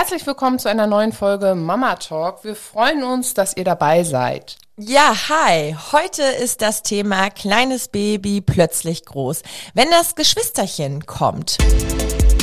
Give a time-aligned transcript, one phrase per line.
[0.00, 2.42] Herzlich willkommen zu einer neuen Folge Mama Talk.
[2.42, 4.56] Wir freuen uns, dass ihr dabei seid.
[4.78, 5.76] Ja, hi.
[5.92, 9.42] Heute ist das Thema kleines Baby plötzlich groß,
[9.74, 11.58] wenn das Geschwisterchen kommt.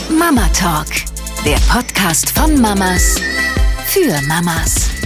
[0.08, 0.86] Mama Talk,
[1.46, 3.20] der Podcast von Mamas
[3.88, 4.97] für Mamas.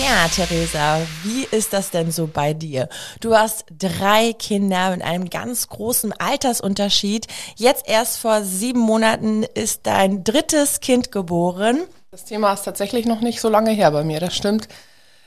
[0.00, 2.88] Tja, Theresa, wie ist das denn so bei dir?
[3.20, 7.26] Du hast drei Kinder mit einem ganz großen Altersunterschied.
[7.56, 11.80] Jetzt erst vor sieben Monaten ist dein drittes Kind geboren.
[12.12, 14.68] Das Thema ist tatsächlich noch nicht so lange her bei mir, das stimmt.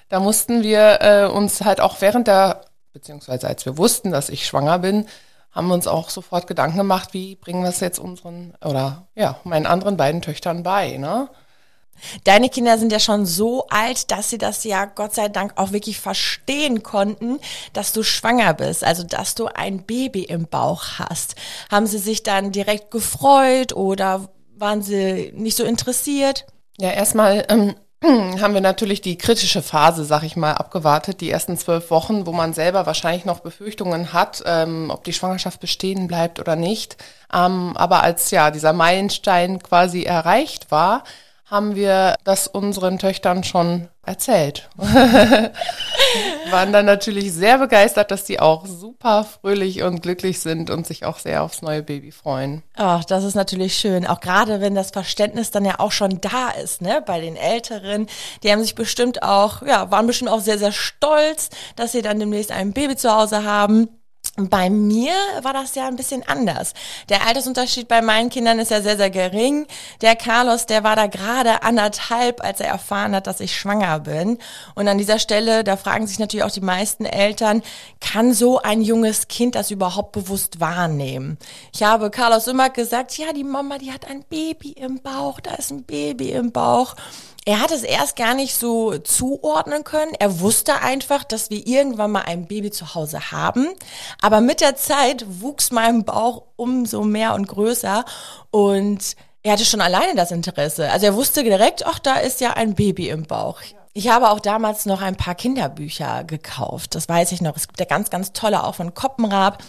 [0.10, 2.62] Da mussten wir äh, uns halt auch während der,
[2.94, 5.06] beziehungsweise als wir wussten, dass ich schwanger bin,
[5.52, 9.38] haben wir uns auch sofort Gedanken gemacht, wie bringen wir es jetzt unseren oder ja,
[9.44, 11.30] meinen anderen beiden Töchtern bei, ne?
[12.24, 15.72] Deine Kinder sind ja schon so alt, dass sie das ja Gott sei Dank auch
[15.72, 17.40] wirklich verstehen konnten,
[17.74, 21.36] dass du schwanger bist, also dass du ein Baby im Bauch hast.
[21.72, 26.46] Haben sie sich dann direkt gefreut oder waren sie nicht so interessiert?
[26.80, 27.76] Ja, erstmal ähm,
[28.42, 32.34] haben wir natürlich die kritische Phase, sag ich mal, abgewartet, die ersten zwölf Wochen, wo
[32.34, 36.98] man selber wahrscheinlich noch Befürchtungen hat, ähm, ob die Schwangerschaft bestehen bleibt oder nicht.
[37.34, 41.04] Ähm, aber als ja dieser Meilenstein quasi erreicht war,
[41.46, 44.70] haben wir das unseren Töchtern schon erzählt.
[46.50, 51.06] Waren dann natürlich sehr begeistert, dass die auch super fröhlich und glücklich sind und sich
[51.06, 52.64] auch sehr aufs neue Baby freuen.
[52.76, 54.06] Ach, das ist natürlich schön.
[54.06, 58.08] Auch gerade wenn das Verständnis dann ja auch schon da ist, ne, bei den Älteren.
[58.44, 62.20] Die haben sich bestimmt auch, ja, waren bestimmt auch sehr, sehr stolz, dass sie dann
[62.20, 63.90] demnächst ein Baby zu Hause haben.
[64.36, 66.74] Bei mir war das ja ein bisschen anders.
[67.08, 69.68] Der Altersunterschied bei meinen Kindern ist ja sehr, sehr gering.
[70.02, 74.40] Der Carlos, der war da gerade anderthalb, als er erfahren hat, dass ich schwanger bin.
[74.74, 77.62] Und an dieser Stelle, da fragen sich natürlich auch die meisten Eltern,
[78.02, 81.38] kann so ein junges Kind das überhaupt bewusst wahrnehmen?
[81.72, 85.54] Ich habe Carlos immer gesagt, ja, die Mama, die hat ein Baby im Bauch, da
[85.54, 86.96] ist ein Baby im Bauch.
[87.46, 90.14] Er hat es erst gar nicht so zuordnen können.
[90.18, 93.68] Er wusste einfach, dass wir irgendwann mal ein Baby zu Hause haben.
[94.22, 98.06] Aber mit der Zeit wuchs mein Bauch umso mehr und größer
[98.52, 100.90] und er hatte schon alleine das Interesse.
[100.90, 103.60] Also er wusste direkt, ach, da ist ja ein Baby im Bauch.
[103.94, 106.96] Ich habe auch damals noch ein paar Kinderbücher gekauft.
[106.96, 107.58] Das weiß ich noch.
[107.58, 109.62] Es gibt ja ganz, ganz tolle auch von Koppenrab.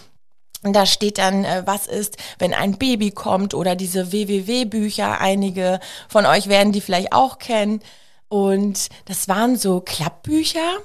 [0.73, 5.21] Da steht dann, äh, was ist, wenn ein Baby kommt oder diese WWW-Bücher.
[5.21, 7.81] Einige von euch werden die vielleicht auch kennen.
[8.29, 10.79] Und das waren so Klappbücher.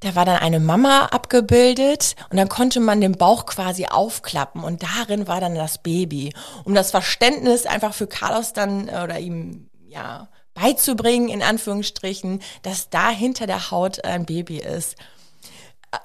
[0.00, 4.82] Da war dann eine Mama abgebildet und dann konnte man den Bauch quasi aufklappen und
[4.82, 6.34] darin war dann das Baby.
[6.64, 12.90] Um das Verständnis einfach für Carlos dann äh, oder ihm, ja, beizubringen, in Anführungsstrichen, dass
[12.90, 14.96] da hinter der Haut ein Baby ist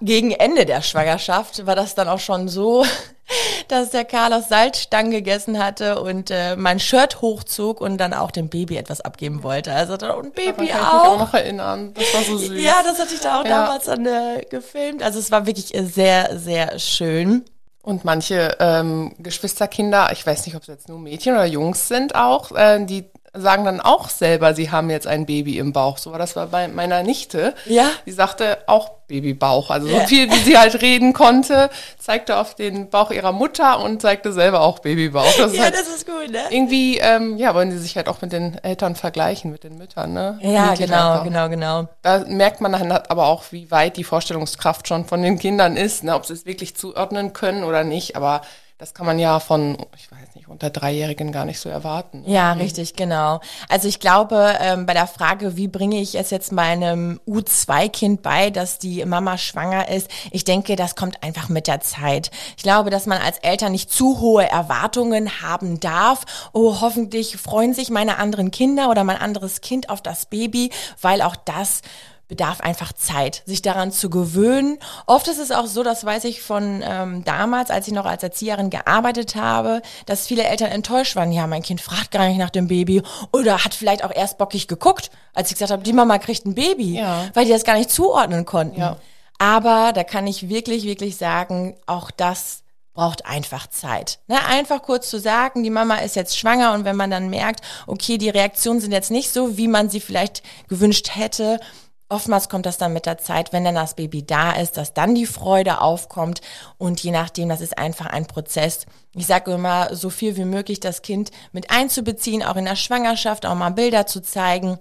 [0.02, 2.86] gegen Ende der Schwangerschaft war das dann auch schon so,
[3.68, 8.50] dass der Carlos Salzstangen gegessen hatte und äh, mein Shirt hochzog und dann auch dem
[8.50, 9.74] Baby etwas abgeben wollte.
[9.74, 11.06] Also da, und Baby Daran kann auch.
[11.06, 11.94] Auch noch erinnern.
[11.94, 12.62] Das war so süß.
[12.62, 13.66] Ja, das hatte ich da auch ja.
[13.66, 15.03] damals dann äh, gefilmt.
[15.03, 17.46] Also es war wirklich äh, sehr, sehr schön.
[17.81, 22.16] Und manche ähm, Geschwisterkinder, ich weiß nicht, ob es jetzt nur Mädchen oder Jungs sind
[22.16, 25.98] auch, äh, die sagen dann auch selber, sie haben jetzt ein Baby im Bauch.
[25.98, 27.54] So war das bei meiner Nichte.
[27.66, 27.90] Ja.
[28.06, 29.70] Die sagte auch Babybauch.
[29.70, 34.02] Also so viel, wie sie halt reden konnte, zeigte auf den Bauch ihrer Mutter und
[34.02, 35.38] zeigte selber auch Babybauch.
[35.38, 36.42] Das ja, halt das ist gut, ne?
[36.50, 40.14] Irgendwie, ähm, ja, wollen sie sich halt auch mit den Eltern vergleichen, mit den Müttern,
[40.14, 40.40] ne?
[40.42, 41.24] Ja, genau, einfach.
[41.24, 41.88] genau, genau.
[42.02, 46.04] Da merkt man dann aber auch, wie weit die Vorstellungskraft schon von den Kindern ist,
[46.04, 46.16] ne?
[46.16, 48.16] ob sie es wirklich zuordnen können oder nicht.
[48.16, 48.42] Aber
[48.78, 52.24] das kann man ja von, ich weiß nicht, unter Dreijährigen gar nicht so erwarten.
[52.28, 52.62] Ja, mhm.
[52.62, 53.42] richtig, genau.
[53.70, 58.52] Also ich glaube, ähm, bei der Frage, wie bringe ich es jetzt meinem U2-Kind bei,
[58.52, 62.30] dass die Mama schwanger ist, ich denke, das kommt einfach mit der Zeit.
[62.56, 66.50] Ich glaube, dass man als Eltern nicht zu hohe Erwartungen haben darf.
[66.54, 70.70] Oh, hoffentlich freuen sich meine anderen Kinder oder mein anderes Kind auf das Baby,
[71.02, 71.82] weil auch das
[72.28, 74.80] bedarf einfach Zeit, sich daran zu gewöhnen.
[75.06, 78.22] Oft ist es auch so, das weiß ich von ähm, damals, als ich noch als
[78.24, 81.32] Erzieherin gearbeitet habe, dass viele Eltern enttäuscht waren.
[81.32, 83.02] Ja, mein Kind fragt gar nicht nach dem Baby
[83.32, 86.56] oder hat vielleicht auch erst bockig geguckt, als ich gesagt habe, die Mama kriegt ein
[86.56, 87.30] Baby, ja.
[87.34, 88.80] weil die das gar nicht zuordnen konnten.
[88.80, 88.98] Ja.
[89.40, 92.63] Aber da kann ich wirklich, wirklich sagen, auch das
[92.94, 94.19] braucht einfach Zeit.
[94.28, 94.44] Ne?
[94.48, 98.18] Einfach kurz zu sagen, die Mama ist jetzt schwanger und wenn man dann merkt, okay,
[98.18, 101.60] die Reaktionen sind jetzt nicht so, wie man sie vielleicht gewünscht hätte,
[102.09, 105.13] Oftmals kommt das dann mit der Zeit, wenn dann das Baby da ist, dass dann
[105.13, 106.42] die Freude aufkommt
[106.77, 108.86] und je nachdem, das ist einfach ein Prozess.
[109.13, 113.45] Ich sage immer, so viel wie möglich das Kind mit einzubeziehen, auch in der Schwangerschaft,
[113.45, 114.80] auch mal Bilder zu zeigen.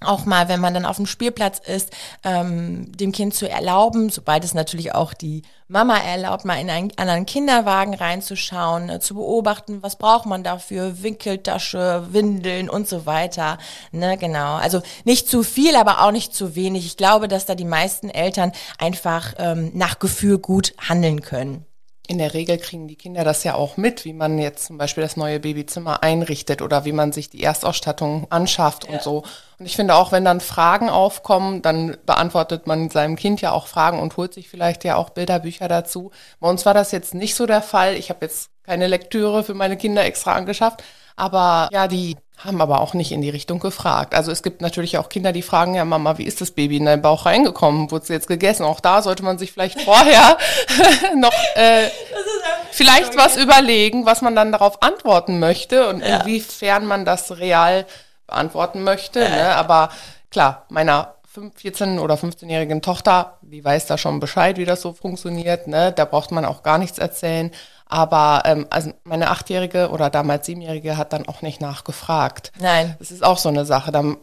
[0.00, 1.90] Auch mal, wenn man dann auf dem Spielplatz ist,
[2.24, 6.92] ähm, dem Kind zu erlauben, sobald es natürlich auch die Mama erlaubt, mal in einen
[6.96, 13.58] anderen Kinderwagen reinzuschauen, äh, zu beobachten, was braucht man dafür, Winkeltasche, Windeln und so weiter.
[13.92, 14.56] Ne, genau.
[14.56, 16.86] Also nicht zu viel, aber auch nicht zu wenig.
[16.86, 21.64] Ich glaube, dass da die meisten Eltern einfach ähm, nach Gefühl gut handeln können
[22.06, 25.02] in der Regel kriegen die Kinder das ja auch mit, wie man jetzt zum Beispiel
[25.02, 28.92] das neue Babyzimmer einrichtet oder wie man sich die Erstausstattung anschafft ja.
[28.92, 29.24] und so.
[29.58, 33.68] Und ich finde auch, wenn dann Fragen aufkommen, dann beantwortet man seinem Kind ja auch
[33.68, 36.10] Fragen und holt sich vielleicht ja auch Bilderbücher dazu.
[36.40, 37.94] Bei uns war das jetzt nicht so der Fall.
[37.94, 40.82] Ich habe jetzt keine Lektüre für meine Kinder extra angeschafft,
[41.16, 44.14] aber ja, die haben aber auch nicht in die Richtung gefragt.
[44.14, 46.84] Also es gibt natürlich auch Kinder, die fragen, ja Mama, wie ist das Baby in
[46.84, 47.90] deinen Bauch reingekommen?
[47.90, 48.64] Wurde es jetzt gegessen?
[48.64, 50.36] Auch da sollte man sich vielleicht vorher
[51.16, 51.88] noch äh,
[52.70, 56.20] vielleicht was überlegen, was man dann darauf antworten möchte und ja.
[56.20, 57.86] inwiefern man das real
[58.26, 59.20] beantworten möchte.
[59.20, 59.28] Ja.
[59.30, 59.56] Ne?
[59.56, 59.90] Aber
[60.30, 65.66] klar, meiner 14- oder 15-jährigen Tochter, die weiß da schon Bescheid, wie das so funktioniert.
[65.66, 65.92] Ne?
[65.92, 67.50] Da braucht man auch gar nichts erzählen.
[67.86, 72.50] Aber ähm, also meine Achtjährige oder damals Siebenjährige hat dann auch nicht nachgefragt.
[72.58, 72.96] Nein.
[72.98, 73.92] Das ist auch so eine Sache.
[73.92, 74.16] Dann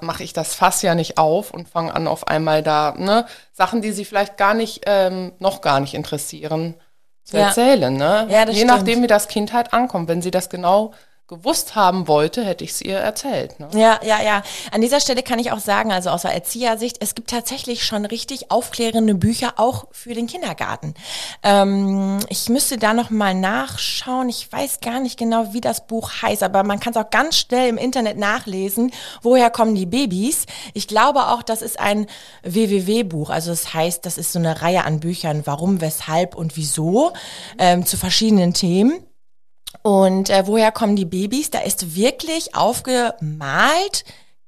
[0.00, 3.82] mache ich das Fass ja nicht auf und fange an auf einmal da ne, Sachen,
[3.82, 6.74] die sie vielleicht gar nicht, ähm, noch gar nicht interessieren,
[7.22, 7.48] zu ja.
[7.48, 7.94] erzählen.
[7.94, 8.26] Ne?
[8.30, 8.78] Ja, das Je stimmt.
[8.78, 10.08] nachdem, wie das Kind halt ankommt.
[10.08, 10.92] Wenn sie das genau
[11.28, 13.58] gewusst haben wollte, hätte ich es ihr erzählt.
[13.58, 13.68] Ne?
[13.74, 14.42] Ja, ja, ja.
[14.70, 18.04] An dieser Stelle kann ich auch sagen, also aus der Erziehersicht, es gibt tatsächlich schon
[18.04, 20.94] richtig aufklärende Bücher auch für den Kindergarten.
[21.42, 24.28] Ähm, ich müsste da noch mal nachschauen.
[24.28, 27.36] Ich weiß gar nicht genau, wie das Buch heißt, aber man kann es auch ganz
[27.38, 28.92] schnell im Internet nachlesen.
[29.22, 30.46] Woher kommen die Babys?
[30.74, 32.06] Ich glaube auch, das ist ein
[32.44, 33.30] WWW-Buch.
[33.30, 35.42] Also das heißt, das ist so eine Reihe an Büchern.
[35.44, 37.14] Warum, weshalb und wieso
[37.58, 39.05] ähm, zu verschiedenen Themen.
[39.82, 41.50] Und äh, woher kommen die Babys?
[41.50, 44.04] Da ist wirklich aufgemalt,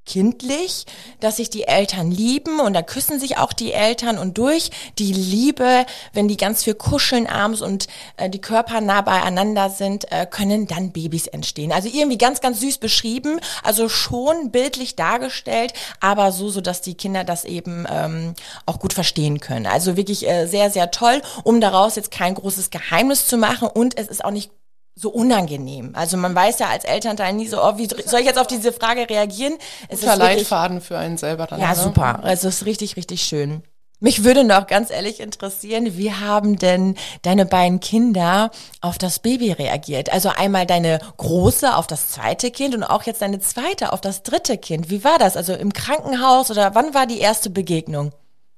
[0.08, 0.86] kindlich,
[1.20, 5.12] dass sich die Eltern lieben und da küssen sich auch die Eltern und durch die
[5.12, 7.86] Liebe, wenn die ganz viel kuscheln abends und
[8.16, 11.72] äh, die Körper nah beieinander sind, äh, können dann Babys entstehen.
[11.72, 16.94] Also irgendwie ganz, ganz süß beschrieben, also schon bildlich dargestellt, aber so, so dass die
[16.94, 18.34] Kinder das eben ähm,
[18.64, 19.66] auch gut verstehen können.
[19.66, 23.98] Also wirklich äh, sehr, sehr toll, um daraus jetzt kein großes Geheimnis zu machen und
[23.98, 24.50] es ist auch nicht
[24.98, 25.92] so unangenehm.
[25.94, 28.72] Also man weiß ja als Elternteil nie so, oh, wie soll ich jetzt auf diese
[28.72, 29.54] Frage reagieren?
[29.88, 31.60] Es ist Leitfaden für einen selber dann.
[31.60, 31.76] Ja, ne?
[31.76, 32.24] super.
[32.24, 33.62] Also es ist richtig, richtig schön.
[34.00, 39.50] Mich würde noch ganz ehrlich interessieren, wie haben denn deine beiden Kinder auf das Baby
[39.50, 40.12] reagiert?
[40.12, 44.22] Also einmal deine große auf das zweite Kind und auch jetzt deine zweite auf das
[44.22, 44.88] dritte Kind.
[44.88, 45.36] Wie war das?
[45.36, 48.12] Also im Krankenhaus oder wann war die erste Begegnung?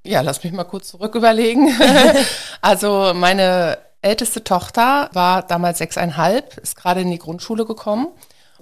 [0.05, 1.75] Ja, lass mich mal kurz zurück überlegen.
[2.61, 8.09] also meine älteste Tochter war damals sechseinhalb, ist gerade in die Grundschule gekommen.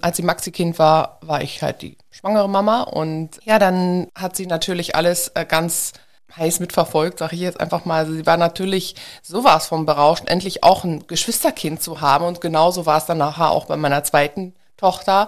[0.01, 2.83] Als sie Maxi-Kind war, war ich halt die schwangere Mama.
[2.83, 5.93] Und ja, dann hat sie natürlich alles äh, ganz
[6.35, 7.99] heiß mitverfolgt, sage ich jetzt einfach mal.
[7.99, 12.25] Also sie war natürlich sowas von berauscht, endlich auch ein Geschwisterkind zu haben.
[12.25, 15.27] Und genauso war es dann nachher auch bei meiner zweiten Tochter.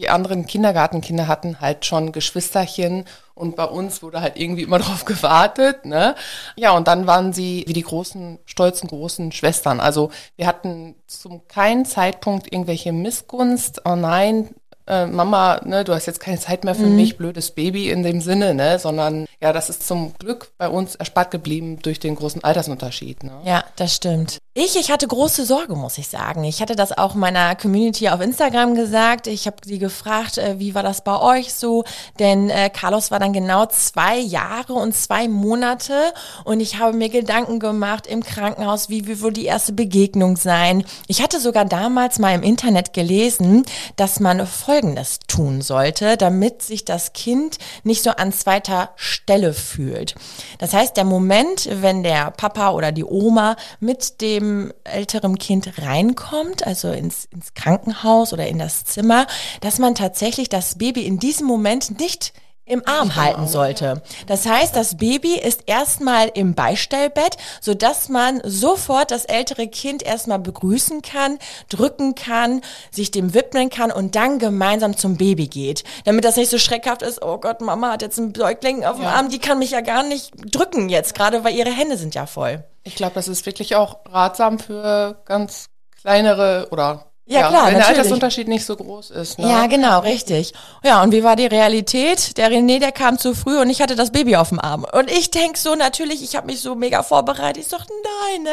[0.00, 3.04] Die anderen Kindergartenkinder hatten halt schon Geschwisterchen
[3.34, 6.14] und bei uns wurde halt irgendwie immer drauf gewartet, ne?
[6.56, 9.78] Ja, und dann waren sie wie die großen, stolzen großen Schwestern.
[9.78, 13.82] Also wir hatten zum keinen Zeitpunkt irgendwelche Missgunst.
[13.84, 14.54] Oh nein,
[14.90, 16.96] äh, Mama, ne, du hast jetzt keine Zeit mehr für mhm.
[16.96, 20.96] mich, blödes Baby in dem Sinne, ne, sondern ja, das ist zum Glück bei uns
[20.96, 23.22] erspart geblieben durch den großen Altersunterschied.
[23.24, 23.32] Ne?
[23.44, 24.38] Ja, das stimmt.
[24.52, 26.42] Ich, ich hatte große Sorge, muss ich sagen.
[26.42, 29.28] Ich hatte das auch meiner Community auf Instagram gesagt.
[29.28, 31.84] Ich habe sie gefragt, äh, wie war das bei euch so?
[32.18, 36.12] Denn äh, Carlos war dann genau zwei Jahre und zwei Monate
[36.44, 40.84] und ich habe mir Gedanken gemacht im Krankenhaus, wie, wie wohl die erste Begegnung sein.
[41.06, 44.46] Ich hatte sogar damals mal im Internet gelesen, dass man
[44.80, 50.14] Folgendes tun sollte, damit sich das Kind nicht so an zweiter Stelle fühlt.
[50.58, 56.66] Das heißt, der Moment, wenn der Papa oder die Oma mit dem älteren Kind reinkommt,
[56.66, 59.26] also ins, ins Krankenhaus oder in das Zimmer,
[59.60, 62.32] dass man tatsächlich das Baby in diesem Moment nicht
[62.70, 64.02] im Arm halten sollte.
[64.26, 70.02] Das heißt, das Baby ist erstmal im Beistellbett, so dass man sofort das ältere Kind
[70.02, 75.84] erstmal begrüßen kann, drücken kann, sich dem widmen kann und dann gemeinsam zum Baby geht.
[76.04, 79.04] Damit das nicht so schreckhaft ist, oh Gott, Mama hat jetzt einen Säugling auf dem
[79.04, 79.12] ja.
[79.12, 82.26] Arm, die kann mich ja gar nicht drücken jetzt, gerade weil ihre Hände sind ja
[82.26, 82.64] voll.
[82.84, 85.66] Ich glaube, das ist wirklich auch ratsam für ganz
[86.00, 87.86] kleinere oder Ja, klar, wenn natürlich.
[87.86, 89.38] der Altersunterschied nicht so groß ist.
[89.38, 89.48] Ne?
[89.48, 90.52] Ja, genau, richtig.
[90.82, 92.36] Ja, und wie war die Realität?
[92.36, 94.84] Der René, der kam zu früh und ich hatte das Baby auf dem Arm.
[94.92, 97.62] Und ich denk so natürlich, ich habe mich so mega vorbereitet.
[97.62, 98.50] Ich sag, nein, ne?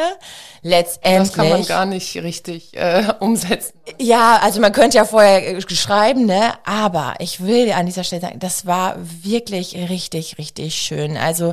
[0.62, 1.28] Letztendlich.
[1.28, 3.72] Das kann man gar nicht richtig äh, umsetzen.
[3.98, 6.52] Ja, also man könnte ja vorher äh, schreiben, ne?
[6.64, 11.16] Aber ich will an dieser Stelle sagen, das war wirklich richtig, richtig schön.
[11.16, 11.52] Also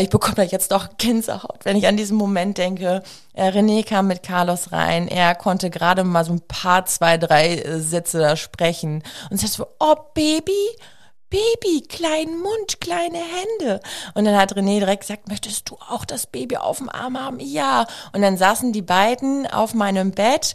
[0.00, 3.02] ich bekomme da jetzt doch Gänsehaut, wenn ich an diesen Moment denke.
[3.32, 5.08] Äh, René kam mit Carlos rein.
[5.08, 9.02] Er konnte gerade mal so ein paar, zwei, drei äh, Sätze da sprechen.
[9.30, 10.52] Und sagt so, oh Baby,
[11.32, 13.80] Baby, kleinen Mund, kleine Hände.
[14.14, 17.40] Und dann hat René direkt gesagt, möchtest du auch das Baby auf dem Arm haben?
[17.40, 17.86] Ja.
[18.12, 20.54] Und dann saßen die beiden auf meinem Bett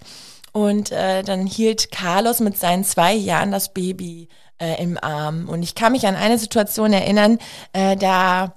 [0.53, 4.27] und äh, dann hielt Carlos mit seinen zwei Jahren das Baby
[4.59, 5.49] äh, im Arm.
[5.49, 7.39] Und ich kann mich an eine Situation erinnern,
[7.73, 8.53] äh, da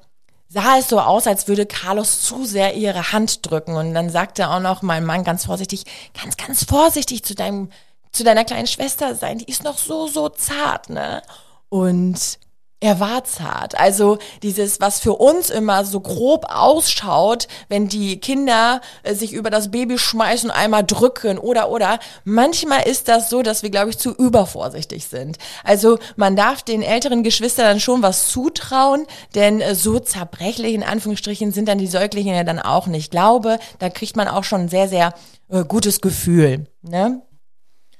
[0.52, 3.76] sah es so aus, als würde Carlos zu sehr ihre Hand drücken.
[3.76, 5.84] Und dann sagte auch noch mein Mann ganz vorsichtig,
[6.20, 7.70] ganz, ganz vorsichtig zu deinem,
[8.12, 9.38] zu deiner kleinen Schwester sein.
[9.38, 11.22] Die ist noch so, so zart, ne?
[11.68, 12.40] Und
[12.80, 13.78] er war zart.
[13.78, 19.50] Also dieses, was für uns immer so grob ausschaut, wenn die Kinder äh, sich über
[19.50, 21.98] das Baby schmeißen, einmal drücken oder oder.
[22.24, 25.36] Manchmal ist das so, dass wir, glaube ich, zu übervorsichtig sind.
[25.62, 30.82] Also man darf den älteren Geschwistern dann schon was zutrauen, denn äh, so zerbrechlich in
[30.82, 33.00] Anführungsstrichen sind dann die Säuglinge ja dann auch nicht.
[33.00, 35.14] Ich glaube, da kriegt man auch schon ein sehr, sehr
[35.50, 36.66] äh, gutes Gefühl.
[36.80, 37.20] Ne?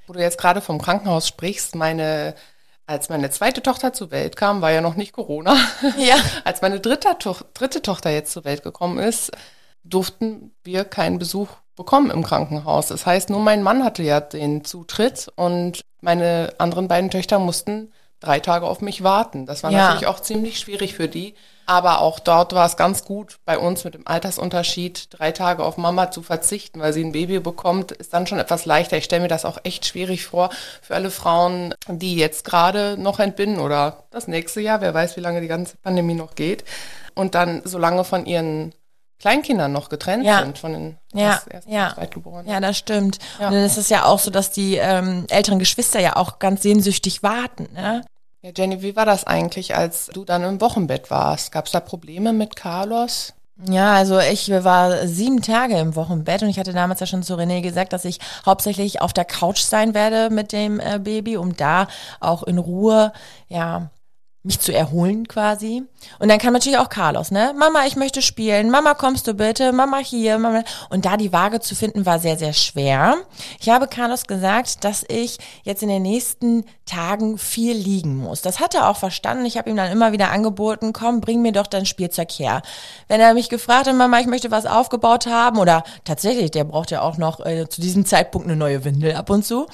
[0.07, 2.35] Wo du jetzt gerade vom Krankenhaus sprichst, meine
[2.91, 5.57] als meine zweite Tochter zur Welt kam, war ja noch nicht Corona.
[5.97, 6.17] Ja.
[6.45, 9.31] Als meine dritte, To dritte Tochter jetzt zur Welt gekommen ist,
[9.85, 12.89] durften wir keinen Besuch bekommen im Krankenhaus.
[12.89, 17.93] Das heißt, nur mein Mann hatte ja den Zutritt und meine anderen beiden Töchter mussten
[18.21, 19.47] drei Tage auf mich warten.
[19.47, 19.79] Das war Ja.
[19.89, 21.35] natürlich auch ziemlich schwierig für die.
[21.67, 25.77] Aber auch dort war es ganz gut bei uns mit dem Altersunterschied, drei Tage auf
[25.77, 28.97] Mama zu verzichten, weil sie ein Baby bekommt, ist dann schon etwas leichter.
[28.97, 30.51] Ich stelle mir das auch echt schwierig vor
[30.83, 35.21] für alle Frauen, die jetzt gerade noch entbinden oder das nächste Jahr, wer weiß, wie
[35.21, 36.65] lange die ganze Pandemie noch geht,
[37.15, 38.73] und dann so lange von ihren
[39.21, 40.41] Kleinkindern noch getrennt Ja.
[40.41, 41.93] sind, von den Ja, ja.
[41.95, 42.51] Zweitgeborenen.
[42.51, 43.19] Ja, das stimmt.
[43.39, 43.49] Ja.
[43.49, 46.63] Und dann ist es ja auch so, dass die ähm, älteren Geschwister ja auch ganz
[46.63, 47.69] sehnsüchtig warten.
[47.75, 48.03] Ne?
[48.43, 51.53] Ja, Jenny, wie war das eigentlich, als du dann im Wochenbett warst?
[51.53, 53.35] Gab es da Probleme mit Carlos?
[53.69, 57.35] Ja, also ich war sieben Tage im Wochenbett und ich hatte damals ja schon zu
[57.35, 61.55] René gesagt, dass ich hauptsächlich auf der Couch sein werde mit dem äh, Baby, um
[61.55, 61.87] da
[62.21, 63.13] auch in Ruhe,
[63.49, 63.91] ja,
[64.43, 65.83] mich zu erholen quasi.
[66.19, 67.53] Und dann kam natürlich auch Carlos, ne?
[67.59, 68.71] Mama, ich möchte spielen.
[68.71, 69.73] Mama, kommst du bitte?
[69.73, 70.39] Mama hier.
[70.39, 70.65] Mama.
[70.89, 73.17] Und da die Waage zu finden, war sehr, sehr schwer.
[73.61, 78.41] Ich habe Carlos gesagt, dass ich jetzt in den nächsten Tagen viel liegen muss.
[78.41, 79.45] Das hat er auch verstanden.
[79.45, 82.63] Ich habe ihm dann immer wieder angeboten, komm, bring mir doch dein Spielzeug her.
[83.09, 86.91] Wenn er mich gefragt hat, Mama, ich möchte was aufgebaut haben oder tatsächlich, der braucht
[86.91, 89.67] ja auch noch äh, zu diesem Zeitpunkt eine neue Windel ab und zu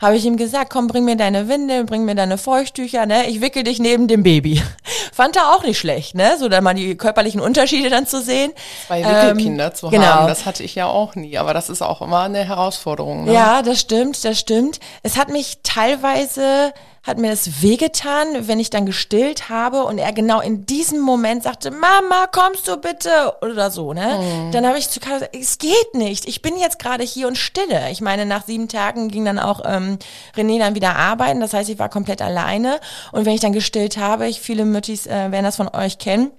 [0.00, 3.26] habe ich ihm gesagt, komm, bring mir deine Windel, bring mir deine Feuchttücher, ne?
[3.28, 4.62] Ich wickel dich neben dem Baby.
[5.12, 6.36] Fand er auch nicht schlecht, ne?
[6.38, 8.52] So dann mal die körperlichen Unterschiede dann zu sehen.
[8.86, 10.04] Zwei Ähm, Wickelkinder zu genau.
[10.04, 13.24] haben, das hatte ich ja auch nie, aber das ist auch immer eine Herausforderung.
[13.24, 13.34] Ne?
[13.34, 14.80] Ja, das stimmt, das stimmt.
[15.02, 20.12] Es hat mich teilweise, hat mir das wehgetan, wenn ich dann gestillt habe und er
[20.12, 23.34] genau in diesem Moment sagte, Mama, kommst du bitte?
[23.40, 24.50] Oder so, ne?
[24.52, 27.38] Dann habe ich zu Carla gesagt, es geht nicht, ich bin jetzt gerade hier und
[27.38, 27.90] stille.
[27.90, 29.98] Ich meine, nach sieben Tagen ging dann auch ähm,
[30.36, 32.80] René dann wieder arbeiten, das heißt, ich war komplett alleine
[33.12, 36.30] und wenn ich dann gestillt habe, ich, viele Müttis äh, werden das von euch kennen,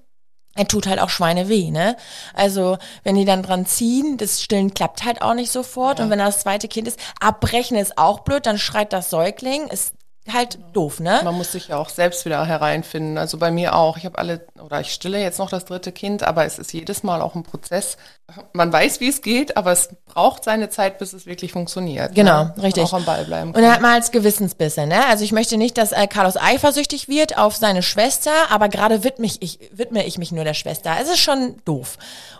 [0.53, 1.95] er tut halt auch Schweine weh, ne?
[2.33, 6.01] Also, wenn die dann dran ziehen, das Stillen klappt halt auch nicht sofort.
[6.01, 9.93] Und wenn das zweite Kind ist, abbrechen ist auch blöd, dann schreit das Säugling, ist
[10.31, 11.21] halt doof, ne?
[11.23, 13.17] Man muss sich ja auch selbst wieder hereinfinden.
[13.17, 13.97] Also bei mir auch.
[13.97, 17.01] Ich habe alle, oder ich stille jetzt noch das dritte Kind, aber es ist jedes
[17.01, 17.97] Mal auch ein Prozess.
[18.53, 22.13] Man weiß, wie es geht, aber es braucht seine Zeit, bis es wirklich funktioniert.
[22.13, 22.53] Genau, ne?
[22.61, 22.83] Richtig.
[22.83, 23.63] Auch am Ball bleiben Und kann.
[23.63, 25.07] dann hat man als Gewissensbisse, ne?
[25.07, 29.25] Also ich möchte nicht, dass äh, Carlos eifersüchtig wird auf seine Schwester, aber gerade widme
[29.25, 30.95] ich, ich, widme ich mich nur der Schwester.
[31.01, 31.97] Es ist schon doof.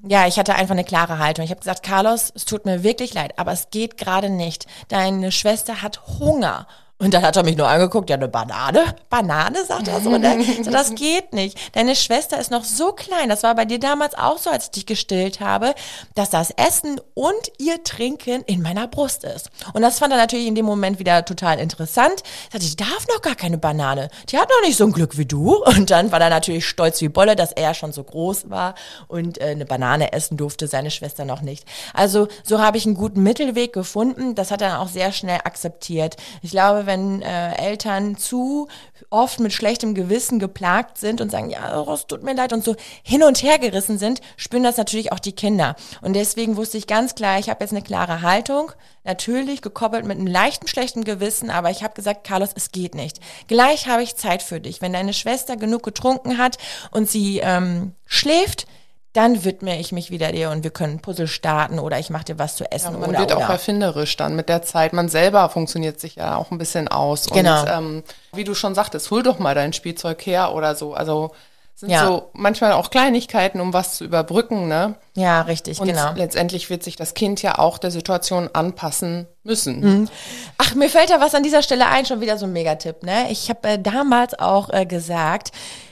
[0.08, 1.44] Ja, ich hatte einfach eine klare Haltung.
[1.46, 4.68] Ich habe gesagt, Carlos, es tut mir wirklich leid, aber es geht gerade nicht.
[4.88, 6.68] Deine Schwester hat Hunger.
[7.02, 8.96] Und dann hat er mich nur angeguckt, ja, eine Banane?
[9.10, 10.46] Banane, sagt er so, ne?
[10.64, 11.58] So, das geht nicht.
[11.76, 14.72] Deine Schwester ist noch so klein, das war bei dir damals auch so, als ich
[14.72, 15.74] dich gestillt habe,
[16.14, 19.50] dass das Essen und ihr Trinken in meiner Brust ist.
[19.74, 22.22] Und das fand er natürlich in dem Moment wieder total interessant.
[22.52, 24.10] Er sagte, ich darf noch gar keine Banane.
[24.30, 25.56] Die hat noch nicht so ein Glück wie du.
[25.66, 28.76] Und dann war er natürlich stolz wie Bolle, dass er schon so groß war
[29.08, 31.66] und äh, eine Banane essen durfte, seine Schwester noch nicht.
[31.96, 34.36] Also so habe ich einen guten Mittelweg gefunden.
[34.36, 36.18] Das hat er dann auch sehr schnell akzeptiert.
[36.44, 38.68] Ich glaube, wenn äh, Eltern zu
[39.10, 42.76] oft mit schlechtem Gewissen geplagt sind und sagen, ja, Ross, tut mir leid und so
[43.04, 45.76] hin und her gerissen sind, spüren das natürlich auch die Kinder.
[46.02, 48.72] Und deswegen wusste ich ganz klar, ich habe jetzt eine klare Haltung,
[49.04, 53.20] natürlich gekoppelt mit einem leichten schlechten Gewissen, aber ich habe gesagt, Carlos, es geht nicht.
[53.48, 54.82] Gleich habe ich Zeit für dich.
[54.82, 56.58] Wenn deine Schwester genug getrunken hat
[56.92, 58.68] und sie ähm, schläft,
[59.14, 62.40] dann widme ich mich wieder dir und wir können Puzzle starten oder ich mache dir
[62.40, 62.94] was zu essen.
[62.94, 63.46] Ja, man oder, wird oder.
[63.46, 64.94] auch erfinderisch dann mit der Zeit.
[64.94, 67.26] Man selber funktioniert sich ja auch ein bisschen aus.
[67.28, 67.62] Genau.
[67.62, 68.04] Und ähm,
[68.34, 70.94] wie du schon sagtest, hol doch mal dein Spielzeug her oder so.
[70.94, 71.32] Also
[71.76, 72.06] sind Ja.
[72.06, 74.96] so manchmal auch Kleinigkeiten, um was zu überbrücken, ne?
[75.16, 76.12] Ja, richtig, Und genau.
[76.16, 79.80] letztendlich wird sich das Kind ja auch der Situation anpassen müssen.
[79.80, 80.10] Mhm.
[80.58, 83.32] Ach, mir fällt da was an dieser Stelle ein, schon wieder so ein Megatipp, ne?
[83.32, 85.52] Ich habe äh, damals auch äh, gesagt,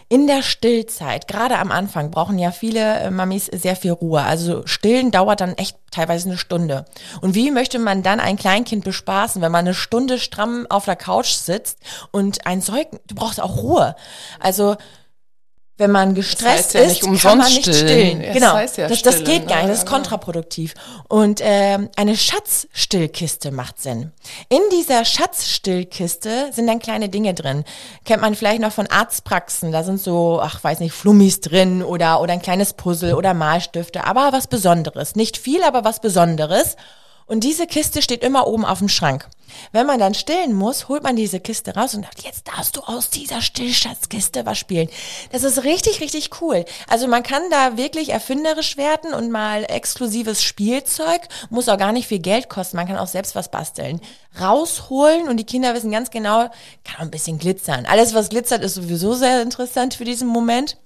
[0.10, 4.24] in der Stillzeit, gerade am Anfang, brauchen ja viele äh, Mamis sehr viel Ruhe.
[4.24, 6.86] Also stillen dauert dann echt teilweise eine Stunde.
[7.22, 10.96] Und wie möchte man dann ein Kleinkind bespaßen, wenn man eine Stunde stramm auf der
[10.96, 11.78] Couch sitzt
[12.10, 13.96] und ein Säugling, du brauchst auch Ruhe.
[14.40, 14.78] Also
[15.80, 17.78] wenn man gestresst heißt ja ist, nicht kann man nicht stillen.
[17.88, 18.22] stillen.
[18.22, 19.98] Es Genau, heißt ja das, das stillen, geht gar nicht, das ist genau.
[19.98, 20.74] kontraproduktiv.
[21.08, 24.12] Und ähm, eine Schatzstillkiste macht Sinn.
[24.50, 27.64] In dieser Schatzstillkiste sind dann kleine Dinge drin.
[28.06, 29.72] Kennt man vielleicht noch von Arztpraxen.
[29.72, 34.04] Da sind so, ach weiß nicht, Flummis drin oder oder ein kleines Puzzle oder Malstifte.
[34.06, 35.16] Aber was Besonderes.
[35.16, 36.76] Nicht viel, aber was Besonderes.
[37.30, 39.30] Und diese Kiste steht immer oben auf dem Schrank.
[39.72, 42.82] Wenn man dann stillen muss, holt man diese Kiste raus und sagt, jetzt darfst du
[42.82, 44.90] aus dieser Stillschatzkiste was spielen.
[45.32, 46.66] Das ist richtig, richtig cool.
[46.88, 51.22] Also man kann da wirklich erfinderisch werden und mal exklusives Spielzeug,
[51.52, 54.02] muss auch gar nicht viel Geld kosten, man kann auch selbst was basteln.
[54.40, 56.50] Rausholen und die Kinder wissen ganz genau,
[56.84, 57.86] kann auch ein bisschen glitzern.
[57.86, 60.78] Alles, was glitzert, ist sowieso sehr interessant für diesen Moment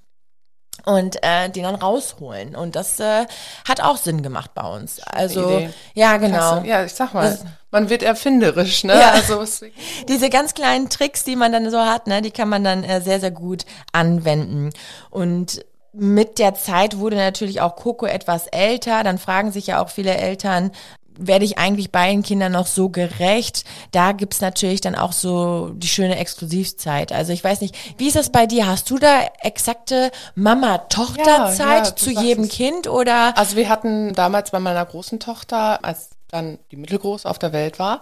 [0.86, 2.56] und äh, den dann rausholen.
[2.56, 3.26] Und das äh,
[3.68, 5.00] hat auch Sinn gemacht bei uns.
[5.02, 6.38] Also ja, genau.
[6.38, 6.68] Klasse.
[6.68, 8.94] Ja, ich sag mal, Das- man wird erfinderisch, ne?
[9.00, 9.12] Ja.
[9.12, 9.64] Also es,
[10.08, 13.02] Diese ganz kleinen Tricks, die man dann so hat, ne, die kann man dann äh,
[13.02, 14.72] sehr, sehr gut anwenden.
[15.10, 15.64] Und
[15.94, 19.04] mit der Zeit wurde natürlich auch Coco etwas älter.
[19.04, 20.72] Dann fragen sich ja auch viele Eltern,
[21.18, 23.64] werde ich eigentlich beiden Kindern noch so gerecht?
[23.92, 27.12] Da gibt's natürlich dann auch so die schöne Exklusivzeit.
[27.12, 28.68] Also ich weiß nicht, wie ist das bei dir?
[28.68, 32.50] Hast du da exakte Mama-Tochter-Zeit Ja, ja, zu jedem es.
[32.52, 33.38] Kind oder?
[33.38, 37.80] Also wir hatten damals bei meiner großen Tochter, als dann die mittelgroß auf der Welt
[37.80, 38.00] war,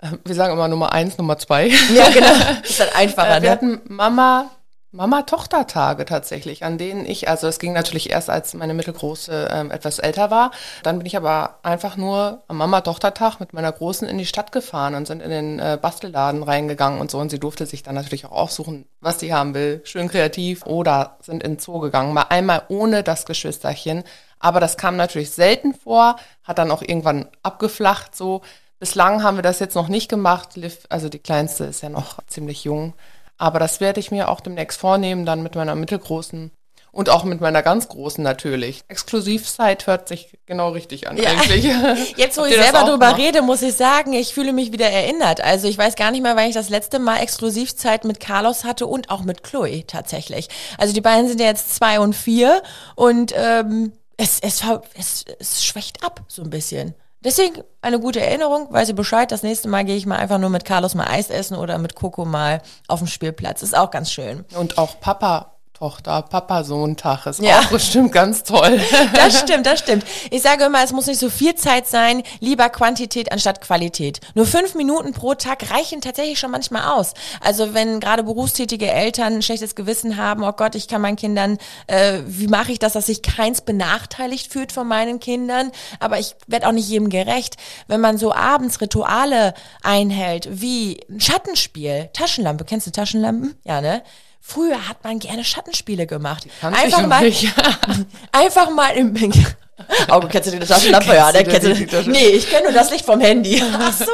[0.00, 1.68] äh, wir sagen immer Nummer eins, Nummer zwei.
[1.94, 2.32] Ja, genau.
[2.62, 3.50] Ist dann einfacher, Äh, wir ne?
[3.50, 4.50] hatten Mama,
[4.94, 9.98] Mama-Tochter-Tage tatsächlich, an denen ich, also es ging natürlich erst, als meine Mittelgroße ähm, etwas
[9.98, 10.52] älter war.
[10.84, 14.94] Dann bin ich aber einfach nur am Mama-Tochter-Tag mit meiner Großen in die Stadt gefahren
[14.94, 17.18] und sind in den äh, Bastelladen reingegangen und so.
[17.18, 19.80] Und sie durfte sich dann natürlich auch aussuchen, was sie haben will.
[19.84, 20.64] Schön kreativ.
[20.64, 22.14] Oder sind in den Zoo gegangen.
[22.14, 24.04] Mal einmal ohne das Geschwisterchen.
[24.38, 28.42] Aber das kam natürlich selten vor, hat dann auch irgendwann abgeflacht so.
[28.78, 30.56] Bislang haben wir das jetzt noch nicht gemacht.
[30.56, 32.92] Liv, also die kleinste ist ja noch ziemlich jung.
[33.38, 36.50] Aber das werde ich mir auch demnächst vornehmen, dann mit meiner mittelgroßen
[36.94, 38.82] und auch mit meiner ganz großen natürlich.
[38.88, 41.30] Exklusivzeit hört sich genau richtig an Ja.
[41.30, 41.64] eigentlich.
[42.16, 43.18] Jetzt, wo ich selber drüber gemacht?
[43.18, 45.40] rede, muss ich sagen, ich fühle mich wieder erinnert.
[45.40, 48.86] Also ich weiß gar nicht mehr, wann ich das letzte Mal Exklusivzeit mit Carlos hatte
[48.86, 50.48] und auch mit Chloe tatsächlich.
[50.78, 52.62] Also die beiden sind ja jetzt zwei und vier
[52.94, 54.62] und ähm, es, es,
[54.96, 56.94] es, es schwächt ab so ein bisschen.
[57.24, 59.32] Deswegen eine gute Erinnerung, weiß ihr Bescheid.
[59.32, 61.94] Das nächste Mal gehe ich mal einfach nur mit Carlos mal Eis essen oder mit
[61.94, 63.62] Coco mal auf dem Spielplatz.
[63.62, 64.44] Ist auch ganz schön.
[64.54, 65.53] Und auch Papa.
[65.84, 67.58] Tochter, Papa-Sohn-Tag ist Ja.
[67.60, 68.80] auch bestimmt ganz toll.
[69.12, 70.04] Das stimmt, das stimmt.
[70.30, 74.20] Ich sage immer, es muss nicht so viel Zeit sein, lieber Quantität anstatt Qualität.
[74.34, 77.12] Nur fünf Minuten pro Tag reichen tatsächlich schon manchmal aus.
[77.42, 81.58] Also wenn gerade berufstätige Eltern ein schlechtes Gewissen haben, oh Gott, ich kann meinen Kindern,
[81.86, 85.70] äh, wie mache ich das, dass sich keins benachteiligt fühlt von meinen Kindern,
[86.00, 87.56] aber ich werde auch nicht jedem gerecht.
[87.88, 93.54] Wenn man so abends Rituale einhält, wie ein Schattenspiel, Taschenlampe, kennst du Taschenlampen?
[93.64, 94.02] Ja, ne?
[94.46, 96.46] Früher hat man gerne Schattenspiele gemacht.
[96.60, 97.50] Einfach mal, nicht.
[98.32, 99.14] Einfach mal im
[100.08, 101.14] Auge, kennst du die Taschenlampe?
[101.14, 101.42] ja, ne?
[101.44, 103.60] Kennst du du, die Taschen- nee, ich kenne nur das Licht vom Handy.
[103.80, 104.04] Ach so.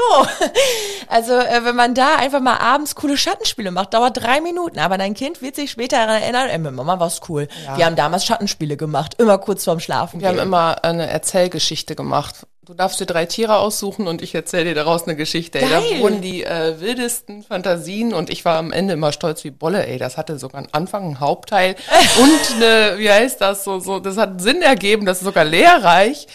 [1.09, 4.79] Also, äh, wenn man da einfach mal abends coole Schattenspiele macht, dauert drei Minuten.
[4.79, 7.49] Aber dein Kind wird sich später daran erinnern, ey, Mama war's cool.
[7.66, 7.77] Ja.
[7.77, 10.45] Wir haben damals Schattenspiele gemacht, immer kurz vorm Schlafen Wir haben gehen.
[10.47, 12.47] immer eine Erzählgeschichte gemacht.
[12.70, 15.59] Du darfst dir drei Tiere aussuchen und ich erzähle dir daraus eine Geschichte.
[15.59, 15.83] Ey, Geil.
[15.94, 19.85] da wurden die äh, wildesten Fantasien und ich war am Ende immer stolz wie Bolle.
[19.88, 21.74] Ey, das hatte sogar einen Anfang, einen Hauptteil
[22.20, 26.28] und eine, wie heißt das so, so, das hat Sinn ergeben, das ist sogar lehrreich.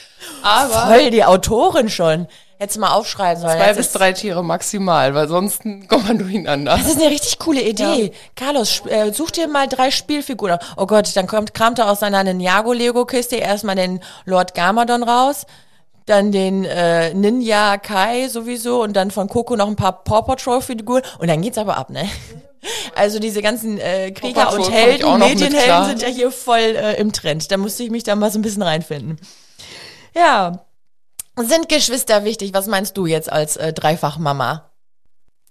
[0.44, 2.28] Aber Voll die Autorin schon.
[2.58, 3.58] Hättest du mal aufschreiben sollen.
[3.58, 6.76] zwei bis drei Tiere maximal, weil sonst kommt man durcheinander.
[6.76, 8.12] Das ist eine richtig coole Idee.
[8.36, 10.60] Carlos, sp- äh, such dir mal drei Spielfiguren.
[10.76, 15.46] Oh Gott, dann kommt, kramt er aus seiner Ninjago-Lego-Kiste erstmal den Lord Garmadon raus.
[16.06, 20.62] Dann den äh, Ninja Kai sowieso und dann von Coco noch ein paar Paw Patrol
[20.62, 22.08] Figuren und dann geht's aber ab, ne?
[22.96, 27.14] Also diese ganzen äh, Krieger Patrol und Helden, Medienhelden sind ja hier voll äh, im
[27.14, 27.52] Trend.
[27.52, 29.20] Da musste ich mich da mal so ein bisschen reinfinden.
[30.16, 30.66] Ja.
[31.38, 32.56] Sind Geschwister wichtig?
[32.56, 34.72] Was meinst du jetzt als äh, Dreifachmama?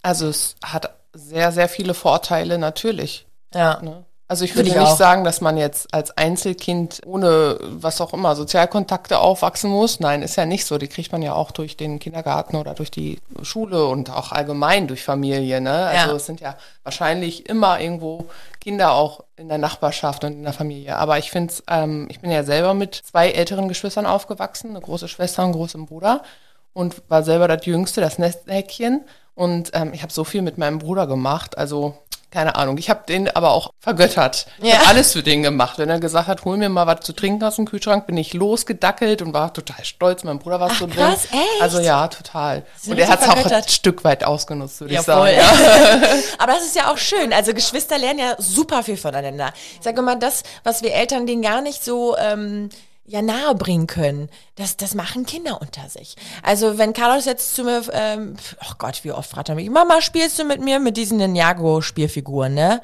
[0.03, 3.27] Also es hat sehr, sehr viele Vorteile natürlich.
[3.55, 3.81] Ja.
[3.81, 4.05] Ne?
[4.27, 4.97] Also ich würde ich nicht auch.
[4.97, 10.01] sagen, dass man jetzt als Einzelkind ohne was auch immer Sozialkontakte aufwachsen muss.
[10.01, 10.79] Nein, ist ja nicht so.
[10.79, 14.87] Die kriegt man ja auch durch den Kindergarten oder durch die Schule und auch allgemein
[14.89, 15.61] durch Familie.
[15.61, 15.71] Ne?
[15.73, 16.17] Also Ja.
[16.17, 18.25] es sind ja wahrscheinlich immer irgendwo
[18.61, 20.97] Kinder auch in der Nachbarschaft und in der Familie.
[20.97, 25.07] Aber ich finde ähm, ich bin ja selber mit zwei älteren Geschwistern aufgewachsen, eine große
[25.09, 26.23] Schwester und einen großen Bruder
[26.73, 29.05] und war selber das Jüngste, das Nesthäkchen.
[29.37, 31.59] Und ähm, ich habe so viel mit meinem Bruder gemacht.
[31.59, 31.99] Also
[32.35, 32.77] keine Ahnung.
[32.77, 34.47] Ich habe den aber auch vergöttert.
[34.61, 34.79] Ich Ja.
[34.81, 35.79] habe alles für den gemacht.
[35.79, 38.35] Wenn er gesagt hat, hol mir mal was zu trinken aus dem Kühlschrank, bin ich
[38.35, 40.25] losgedackelt und war total stolz.
[40.25, 40.97] Mein Bruder war so drin.
[40.97, 41.63] krass, echt?
[41.63, 42.65] Also ja, total.
[42.87, 43.69] Und er hat es auch ein.
[43.69, 45.35] Stück weit ausgenutzt, würde Ja, ich sagen.
[45.37, 45.49] Ja.
[46.39, 47.33] Aber das ist ja auch schön.
[47.33, 49.53] Also Geschwister lernen ja super viel voneinander.
[49.79, 52.69] Ich sage immer, das, was wir Eltern denen gar nicht so ähm,
[53.07, 56.17] ja nahe bringen können, das, das machen Kinder unter sich.
[56.43, 60.01] Also wenn Carlos jetzt zu mir, ähm, oh Gott, wie oft fragt er mich, Mama,
[60.01, 62.81] spielst du mit mir mit diesen Ninjago-Spielfiguren, ne?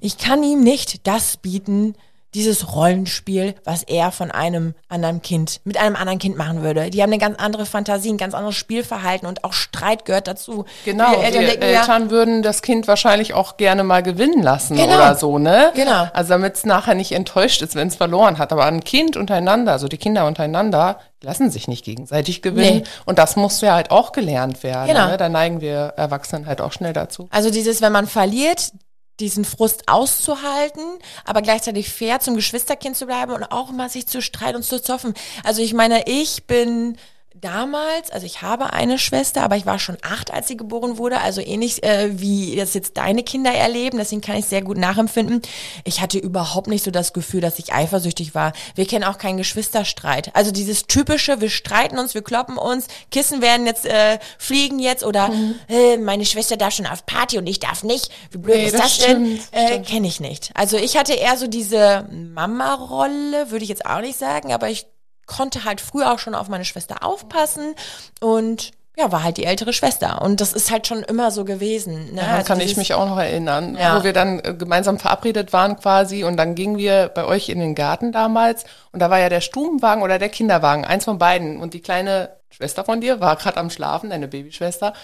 [0.00, 1.96] Ich kann ihm nicht das bieten,
[2.36, 6.90] dieses Rollenspiel, was er von einem anderen Kind, mit einem anderen Kind machen würde.
[6.90, 10.66] Die haben eine ganz andere Fantasie, ein ganz anderes Spielverhalten und auch Streit gehört dazu.
[10.84, 14.42] Genau, Viele Eltern die denken ja, Eltern würden das Kind wahrscheinlich auch gerne mal gewinnen
[14.42, 14.94] lassen Genau.
[14.94, 15.72] oder so, ne?
[15.74, 16.08] Genau.
[16.12, 18.52] Also damit es nachher nicht enttäuscht ist, wenn es verloren hat.
[18.52, 22.78] Aber ein Kind untereinander, also die Kinder untereinander, lassen sich nicht gegenseitig gewinnen.
[22.78, 22.84] Nee.
[23.06, 24.88] Und das muss ja halt auch gelernt werden.
[24.88, 25.08] Genau.
[25.08, 25.16] Ne?
[25.16, 27.28] Da neigen wir Erwachsenen halt auch schnell dazu.
[27.30, 28.72] Also dieses, wenn man verliert,
[29.20, 30.82] diesen Frust auszuhalten,
[31.24, 34.82] aber gleichzeitig fair zum Geschwisterkind zu bleiben und auch mal sich zu streiten und zu
[34.82, 35.14] zoffen.
[35.44, 36.96] Also ich meine, ich bin
[37.40, 41.20] damals, also ich habe eine Schwester, aber ich war schon acht, als sie geboren wurde,
[41.20, 45.42] also ähnlich äh, wie das jetzt deine Kinder erleben, deswegen kann ich sehr gut nachempfinden.
[45.84, 48.52] Ich hatte überhaupt nicht so das Gefühl, dass ich eifersüchtig war.
[48.74, 50.30] Wir kennen auch keinen Geschwisterstreit.
[50.34, 55.04] Also dieses typische, wir streiten uns, wir kloppen uns, Kissen werden jetzt, äh, fliegen jetzt
[55.04, 55.30] oder
[55.68, 58.10] äh, meine Schwester darf schon auf Party und ich darf nicht.
[58.30, 59.40] Wie blöd Nee, ist das das, denn?
[59.52, 59.80] Äh.
[59.80, 60.50] Kenne ich nicht.
[60.54, 64.86] Also ich hatte eher so diese Mama-Rolle, würde ich jetzt auch nicht sagen, aber ich
[65.26, 67.74] konnte halt früher auch schon auf meine Schwester aufpassen
[68.20, 70.22] und ja, war halt die ältere Schwester.
[70.22, 72.14] Und das ist halt schon immer so gewesen.
[72.14, 72.20] Ne?
[72.22, 73.98] Daran Also kann ich mich auch noch erinnern, Ja.
[74.00, 77.58] wo wir dann äh, gemeinsam verabredet waren quasi und dann gingen wir bei euch in
[77.60, 81.60] den Garten damals und da war ja der Stubenwagen oder der Kinderwagen, eins von beiden
[81.60, 84.94] und die kleine Schwester von dir war gerade am Schlafen, deine Babyschwester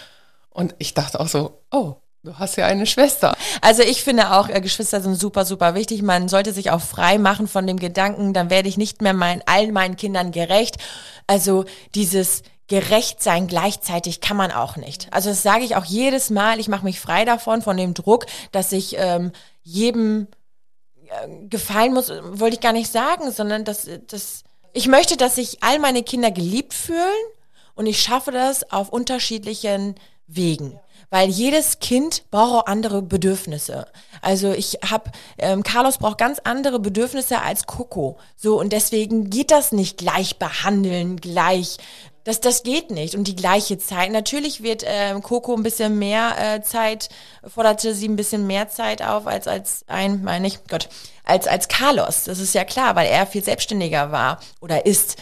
[0.49, 3.37] und ich dachte auch so, oh, du hast ja eine Schwester.
[3.61, 6.03] Also ich finde auch, äh, Geschwister sind super, super wichtig.
[6.03, 9.43] Man sollte sich auch frei machen von dem Gedanken, dann werde ich nicht mehr mein,
[9.47, 10.77] allen meinen Kindern gerecht.
[11.27, 15.09] Also dieses gerecht sein gleichzeitig kann man auch nicht.
[15.13, 16.61] Also das sage ich auch jedes Mal.
[16.61, 19.33] Ich mache mich frei davon, von dem Druck, dass ich ähm,
[19.63, 20.29] jedem
[21.07, 25.63] äh, gefallen muss, wollte ich gar nicht sagen, sondern dass, dass ich möchte, dass sich
[25.63, 26.99] all meine Kinder geliebt fühlen
[27.75, 30.79] und ich schaffe das auf unterschiedlichen Wegen.
[31.13, 33.87] Weil jedes Kind braucht auch andere Bedürfnisse.
[34.23, 38.17] Also ich habe, ähm, Carlos braucht ganz andere Bedürfnisse als Coco.
[38.35, 41.77] So, und deswegen geht das nicht gleich behandeln, gleich.
[42.25, 43.15] Das, das geht nicht.
[43.15, 44.11] Und die gleiche Zeit.
[44.11, 47.11] Natürlich wird ähm, Coco ein bisschen mehr äh, Zeit,
[47.47, 50.89] forderte sie ein bisschen mehr Zeit auf als, als ein, meine ich, Gott,
[51.25, 52.25] als, als Carlos.
[52.25, 55.19] Das ist ja klar, weil er viel selbstständiger war oder ist.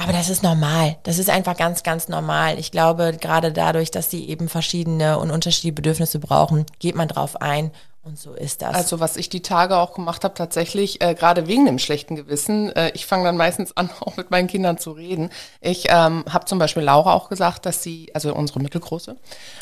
[0.00, 0.96] Aber das ist normal.
[1.02, 2.58] Das ist einfach ganz, ganz normal.
[2.58, 7.42] Ich glaube, gerade dadurch, dass sie eben verschiedene und unterschiedliche Bedürfnisse brauchen, geht man drauf
[7.42, 7.70] ein.
[8.02, 8.74] Und so ist das.
[8.74, 12.74] Also was ich die Tage auch gemacht habe, tatsächlich, äh, gerade wegen dem schlechten Gewissen,
[12.74, 15.28] äh, ich fange dann meistens an, auch mit meinen Kindern zu reden.
[15.60, 19.16] Ich ähm, habe zum Beispiel Laura auch gesagt, dass sie, also unsere mittelgroße,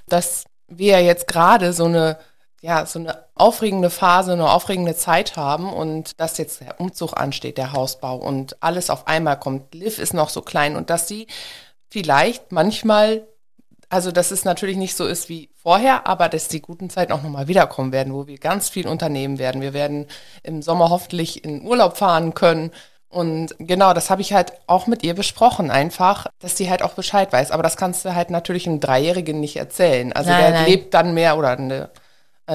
[0.06, 2.16] dass wir jetzt gerade so eine,
[2.60, 7.56] ja, so eine aufregende Phase, eine aufregende Zeit haben und dass jetzt der Umzug ansteht,
[7.56, 9.74] der Hausbau und alles auf einmal kommt.
[9.74, 11.28] Liv ist noch so klein und dass sie
[11.88, 13.26] vielleicht manchmal
[13.90, 17.22] also, dass es natürlich nicht so ist wie vorher, aber dass die guten Zeiten auch
[17.22, 19.62] nochmal wiederkommen werden, wo wir ganz viel unternehmen werden.
[19.62, 20.06] Wir werden
[20.42, 22.70] im Sommer hoffentlich in Urlaub fahren können.
[23.08, 26.92] Und genau, das habe ich halt auch mit ihr besprochen, einfach, dass sie halt auch
[26.92, 27.50] Bescheid weiß.
[27.50, 30.12] Aber das kannst du halt natürlich einem Dreijährigen nicht erzählen.
[30.12, 30.66] Also Nein, der nein.
[30.66, 31.88] lebt dann mehr oder eine,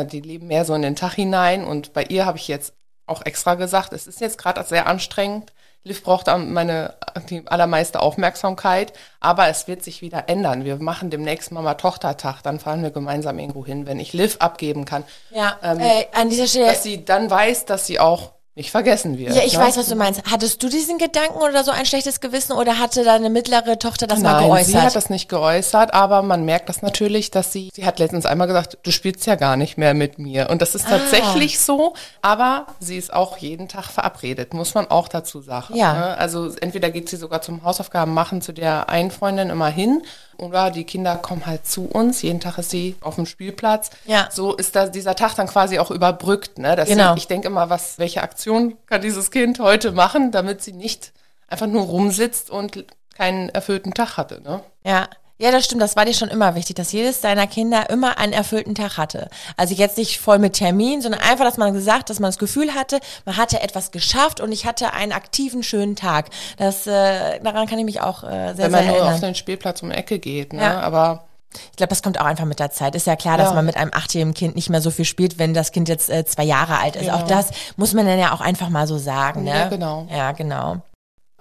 [0.05, 1.63] die leben mehr so in den Tag hinein.
[1.63, 2.73] Und bei ihr habe ich jetzt
[3.05, 5.53] auch extra gesagt, es ist jetzt gerade sehr anstrengend.
[5.85, 6.95] Liv braucht meine
[7.29, 10.63] die allermeiste Aufmerksamkeit, aber es wird sich wieder ändern.
[10.63, 15.03] Wir machen demnächst Mama-Tochter-Tag, dann fahren wir gemeinsam irgendwo hin, wenn ich Liv abgeben kann.
[15.31, 16.67] ja, ähm, äh, an dieser Stelle.
[16.67, 19.35] Dass sie dann weiß, dass sie auch nicht vergessen wird.
[19.35, 19.59] Ja, ich ne?
[19.63, 20.21] weiß, was du meinst.
[20.29, 24.19] Hattest du diesen Gedanken oder so ein schlechtes Gewissen oder hatte deine mittlere Tochter das
[24.19, 24.67] mal Nein, geäußert?
[24.67, 28.27] sie hat das nicht geäußert, aber man merkt das natürlich, dass sie, sie hat letztens
[28.27, 30.51] einmal gesagt, du spielst ja gar nicht mehr mit mir.
[30.51, 30.99] Und das ist Ah.
[30.99, 35.75] tatsächlich so, aber sie ist auch jeden Tag verabredet, muss man auch dazu sagen.
[35.75, 35.93] Ja.
[35.93, 36.17] ne?
[36.19, 40.03] Also entweder geht sie sogar zum Hausaufgaben machen zu der einen Freundin immer hin
[40.37, 42.21] oder die Kinder kommen halt zu uns.
[42.21, 43.89] Jeden Tag ist sie auf dem Spielplatz.
[44.05, 44.27] Ja.
[44.31, 46.57] So ist da dieser Tag dann quasi auch überbrückt.
[46.59, 46.75] Ne?
[46.75, 47.13] Dass Genau.
[47.13, 51.11] sie, ich denke immer, was, welche Aktion kann dieses Kind heute machen, damit sie nicht
[51.47, 54.41] einfach nur rumsitzt und keinen erfüllten Tag hatte.
[54.41, 54.61] Ne?
[54.85, 55.07] Ja.
[55.43, 55.81] Ja, das stimmt.
[55.81, 59.27] Das war dir schon immer wichtig, dass jedes deiner Kinder immer einen erfüllten Tag hatte.
[59.57, 62.73] Also jetzt nicht voll mit Termin, sondern einfach, dass man gesagt, dass man das Gefühl
[62.73, 66.29] hatte, man hatte etwas geschafft und ich hatte einen aktiven, schönen Tag.
[66.55, 69.21] Das, äh, daran kann ich mich auch äh, sehr, Wenn sehr man nur auf erinnern.
[69.21, 70.53] den Spielplatz um die Ecke geht.
[70.53, 70.61] Ne?
[70.61, 70.79] Ja.
[70.79, 71.25] Aber
[71.71, 72.95] Ich glaube, das kommt auch einfach mit der Zeit.
[72.95, 73.53] Ist ja klar, dass Ja.
[73.55, 76.23] man mit einem achtjährigen Kind nicht mehr so viel spielt, wenn das Kind jetzt äh,
[76.25, 77.03] zwei Jahre alt ist.
[77.07, 77.17] Genau.
[77.17, 79.43] Auch das muss man dann ja auch einfach mal so sagen.
[79.43, 79.49] Ne?
[79.51, 80.07] Ja, genau.
[80.09, 80.77] Ja, genau.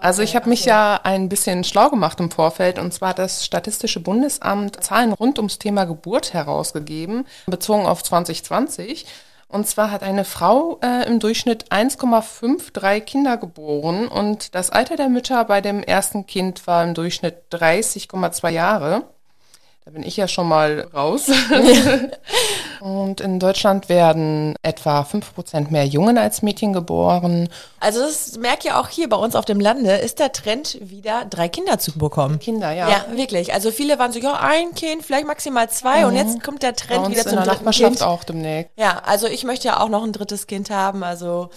[0.02, 4.00] Also ich habe mich ja ein bisschen schlau gemacht im Vorfeld und zwar das Statistische
[4.00, 9.06] Bundesamt Zahlen rund ums Thema Geburt herausgegeben, bezogen auf 2020.
[9.46, 15.08] Und zwar hat eine Frau äh, im Durchschnitt 1,53 Kinder geboren und das Alter der
[15.08, 19.04] Mütter bei dem ersten Kind war im Durchschnitt 30,2 Jahre.
[19.84, 21.28] Da bin ich ja schon mal raus.
[22.80, 27.48] und in Deutschland werden etwa 5% mehr Jungen als Mädchen geboren.
[27.80, 31.24] Also das merke ich auch hier bei uns auf dem Lande, ist der Trend wieder
[31.24, 32.38] drei Kinder zu bekommen.
[32.38, 32.88] Kinder, ja.
[32.88, 33.52] Ja, wirklich.
[33.54, 37.08] Also viele waren so, ja, ein Kind, vielleicht maximal zwei und jetzt kommt der Trend
[37.10, 38.02] wieder in zum der dritten Nachbarschaft Kind.
[38.02, 38.70] auch demnächst.
[38.76, 41.50] Ja, also ich möchte ja auch noch ein drittes Kind haben, also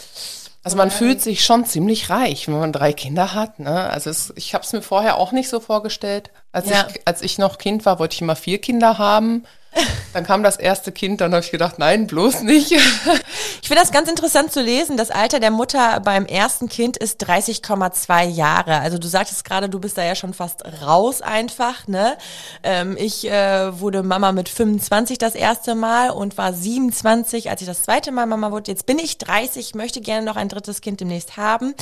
[0.64, 3.60] Also man fühlt sich schon ziemlich reich, wenn man drei Kinder hat.
[3.60, 3.88] Ne?
[3.88, 6.32] Also es, ich habe es mir vorher auch nicht so vorgestellt.
[6.56, 6.88] Als, Ja.
[6.90, 9.44] ich, als ich noch Kind war, wollte ich immer vier Kinder haben.
[10.14, 12.72] Dann kam das erste Kind, dann habe ich gedacht, nein, bloß nicht.
[13.62, 14.96] Ich finde das ganz interessant zu lesen.
[14.96, 18.78] Das Alter der Mutter beim ersten Kind ist 30,2 Jahre.
[18.78, 22.16] Also du sagtest gerade, du bist da ja schon fast raus einfach, ne?
[22.62, 27.68] Ähm, ich äh, wurde Mama mit 25 das erste Mal und war 27, als ich
[27.68, 28.70] das zweite Mal Mama wurde.
[28.70, 31.74] Jetzt bin ich 30, möchte gerne noch ein drittes Kind demnächst haben.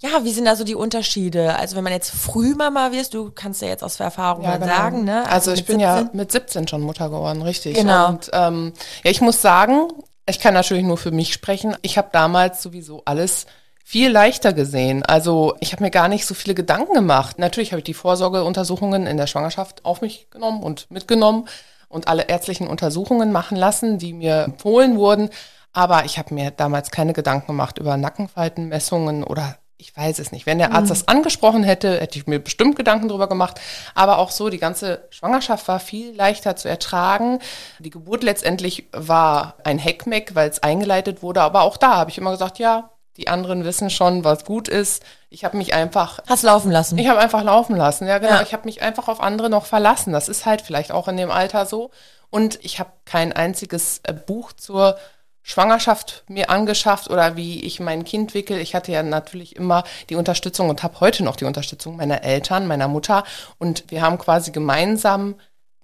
[0.00, 1.56] Ja, wie sind da so die Unterschiede?
[1.56, 4.66] Also wenn man jetzt früh Mama wirst, du kannst ja jetzt aus Erfahrung mal genau.
[4.66, 5.28] sagen, ne?
[5.28, 6.16] Also, ich mit bin ja 17.
[6.16, 7.76] mit 17 schon Mutter geworden, richtig.
[7.76, 8.08] Genau.
[8.08, 8.72] Und ähm,
[9.04, 9.88] ja, ich muss sagen,
[10.26, 11.76] ich kann natürlich nur für mich sprechen.
[11.82, 13.46] Ich habe damals sowieso alles
[13.84, 15.02] viel leichter gesehen.
[15.02, 17.38] Also ich habe mir gar nicht so viele Gedanken gemacht.
[17.38, 21.48] Natürlich habe ich die Vorsorgeuntersuchungen in der Schwangerschaft auf mich genommen und mitgenommen
[21.88, 25.30] und alle ärztlichen Untersuchungen machen lassen, die mir empfohlen wurden.
[25.72, 30.46] Aber ich habe mir damals keine Gedanken gemacht über Nackenfaltenmessungen oder ich weiß es nicht.
[30.46, 33.60] Wenn der Arzt das angesprochen hätte, hätte ich mir bestimmt Gedanken drüber gemacht.
[33.96, 37.40] Aber auch so, die ganze Schwangerschaft war viel leichter zu ertragen.
[37.80, 41.42] Die Geburt letztendlich war ein Heckmeck, weil es eingeleitet wurde.
[41.42, 45.02] Aber auch da habe ich immer gesagt, ja, die anderen wissen schon, was gut ist.
[45.30, 46.96] Ich habe mich einfach Hast laufen lassen.
[46.96, 48.34] ich habe einfach laufen lassen, ja genau.
[48.34, 48.42] Ja.
[48.42, 50.12] Ich habe mich einfach auf andere noch verlassen.
[50.12, 51.90] Das ist halt vielleicht auch in dem Alter so.
[52.30, 54.96] Und ich habe kein einziges äh, Buch zur
[55.42, 58.58] Schwangerschaft mir angeschafft oder wie ich mein Kind wickel.
[58.58, 62.66] Ich hatte ja natürlich immer die Unterstützung und habe heute noch die Unterstützung meiner Eltern,
[62.66, 63.24] meiner Mutter.
[63.58, 65.34] Und wir haben quasi gemeinsam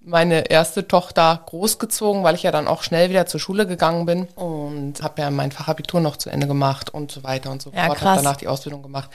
[0.01, 4.27] meine erste Tochter großgezogen, weil ich ja dann auch schnell wieder zur Schule gegangen bin
[4.35, 7.87] und habe ja mein Fachabitur noch zu Ende gemacht und so weiter und so Ja,
[7.87, 8.01] fort.
[8.01, 9.09] Habe danach die Ausbildung gemacht.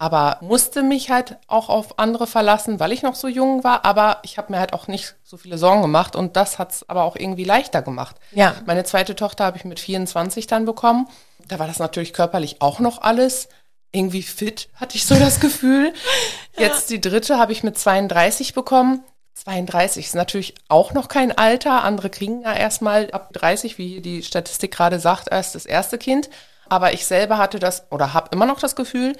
[0.00, 3.84] Aber musste mich halt auch auf andere verlassen, weil ich noch so jung war.
[3.84, 7.02] Aber ich habe mir halt auch nicht so viele Sorgen gemacht und das hat's aber
[7.02, 8.16] auch irgendwie leichter gemacht.
[8.30, 8.54] Ja.
[8.64, 11.08] Meine zweite Tochter habe ich mit 24 dann bekommen.
[11.48, 13.48] Da war das natürlich körperlich auch noch alles.
[13.90, 15.92] Irgendwie fit, hatte ich so das Gefühl.
[16.56, 19.02] Jetzt die dritte habe ich mit 32 bekommen.
[19.34, 21.82] 32 ist natürlich auch noch kein Alter.
[21.82, 26.28] Andere kriegen ja erstmal ab 30, wie die Statistik gerade sagt, erst das erste Kind.
[26.68, 29.16] Aber ich selber hatte das oder habe immer noch das Gefühl,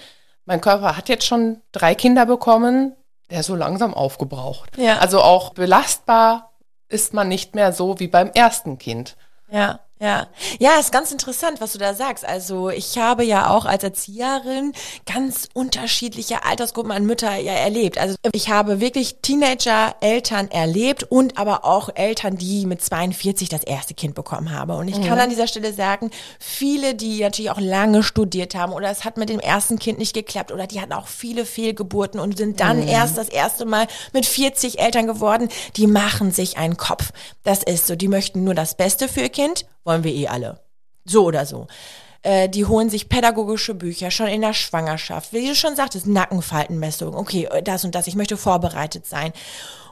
[0.49, 2.97] mein Körper hat jetzt schon drei Kinder bekommen,
[3.31, 4.79] der ist so langsam aufgebraucht.
[4.79, 4.97] Ja.
[4.97, 6.55] Also auch belastbar
[6.89, 9.19] ist man nicht mehr so wie beim ersten Kind.
[9.51, 10.29] Ja, ja.
[10.61, 12.25] Ja, ist ganz interessant, was du da sagst.
[12.25, 14.73] Also ich habe ja auch als Erzieherin
[15.07, 17.99] ganz unterschiedliche Altersgruppen an Mütter ja erlebt.
[17.99, 23.95] Also ich habe wirklich Teenager-Eltern erlebt und aber auch Eltern, die mit 42 das erste
[23.95, 24.71] Kind bekommen haben.
[24.73, 28.91] Und ich kann an dieser Stelle sagen, viele, die natürlich auch lange studiert haben oder
[28.91, 32.37] es hat mit dem ersten Kind nicht geklappt oder die hatten auch viele Fehlgeburten und
[32.37, 37.11] sind dann erst das erste Mal mit 40 Eltern geworden, die machen sich einen Kopf.
[37.43, 40.61] Das ist so, die möchten nur das Beste für ihr Kind, wollen wir eh alle.
[41.05, 41.67] So oder so.
[42.23, 45.33] Äh, die holen sich pädagogische Bücher schon in der Schwangerschaft.
[45.33, 47.15] Wie du schon sagtest, Nackenfaltenmessung.
[47.15, 49.33] Okay, äh, das und das, ich möchte vorbereitet sein.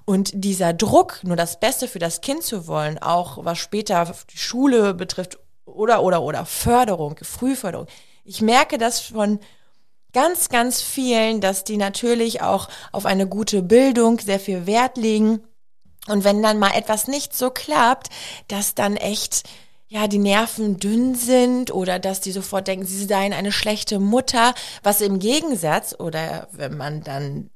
[0.05, 4.39] Und dieser Druck, nur das Beste für das Kind zu wollen, auch was später die
[4.39, 7.89] Schule betrifft oder, oder, oder Förderung, Frühförderung,
[8.25, 9.41] ich merke das von
[10.13, 15.41] ganz, ganz vielen, dass die natürlich auch auf eine gute Bildung sehr viel Wert legen.
[16.07, 18.11] Und wenn dann mal etwas nicht so klappt,
[18.49, 19.43] dass dann echt
[19.89, 24.55] ja, die Nerven dünn sind oder dass die sofort denken, sie seien eine schlechte Mutter,
[24.83, 27.51] was im Gegensatz oder wenn man dann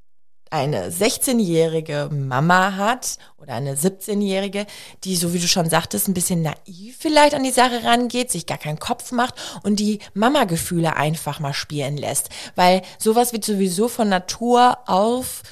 [0.51, 4.67] eine 16-jährige Mama hat oder eine 17-jährige,
[5.05, 8.47] die, so wie du schon sagtest, ein bisschen naiv vielleicht an die Sache rangeht, sich
[8.47, 12.31] gar keinen Kopf macht und die Mama-Gefühle einfach mal spielen lässt.
[12.57, 15.43] Weil sowas wird sowieso von Natur auf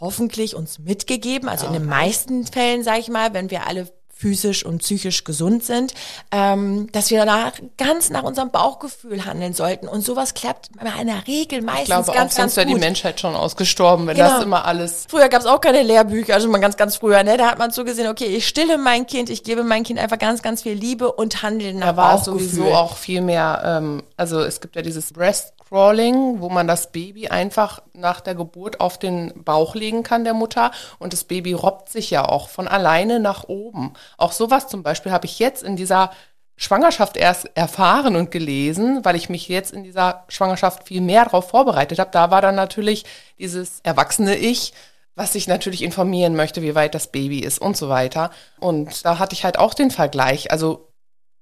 [0.00, 1.50] hoffentlich uns mitgegeben.
[1.50, 5.64] Also in den meisten Fällen, sage ich mal, wenn wir alle physisch und psychisch gesund
[5.64, 5.94] sind,
[6.30, 9.88] ähm, dass wir danach ganz nach unserem Bauchgefühl handeln sollten.
[9.88, 10.68] Und sowas klappt
[11.00, 14.16] in der Regel meistens ich glaube, ganz, auch sonst wäre die Menschheit schon ausgestorben, wenn
[14.16, 14.28] genau.
[14.28, 15.06] das immer alles.
[15.08, 17.36] Früher gab es auch keine Lehrbücher, also mal ganz, ganz früher, ne?
[17.36, 20.18] Da hat man so gesehen, okay, ich stille mein Kind, ich gebe mein Kind einfach
[20.18, 24.40] ganz, ganz viel Liebe und handle nach Da war sowieso auch viel mehr, ähm, also
[24.40, 28.98] es gibt ja dieses Breast Crawling, wo man das Baby einfach nach der Geburt auf
[28.98, 33.20] den Bauch legen kann der Mutter und das Baby robbt sich ja auch von alleine
[33.20, 33.92] nach oben.
[34.18, 36.10] Auch sowas zum Beispiel habe ich jetzt in dieser
[36.56, 41.48] Schwangerschaft erst erfahren und gelesen, weil ich mich jetzt in dieser Schwangerschaft viel mehr darauf
[41.48, 42.10] vorbereitet habe.
[42.10, 43.04] Da war dann natürlich
[43.38, 44.74] dieses erwachsene Ich,
[45.14, 48.30] was sich natürlich informieren möchte, wie weit das Baby ist und so weiter.
[48.58, 50.50] Und da hatte ich halt auch den Vergleich.
[50.50, 50.89] Also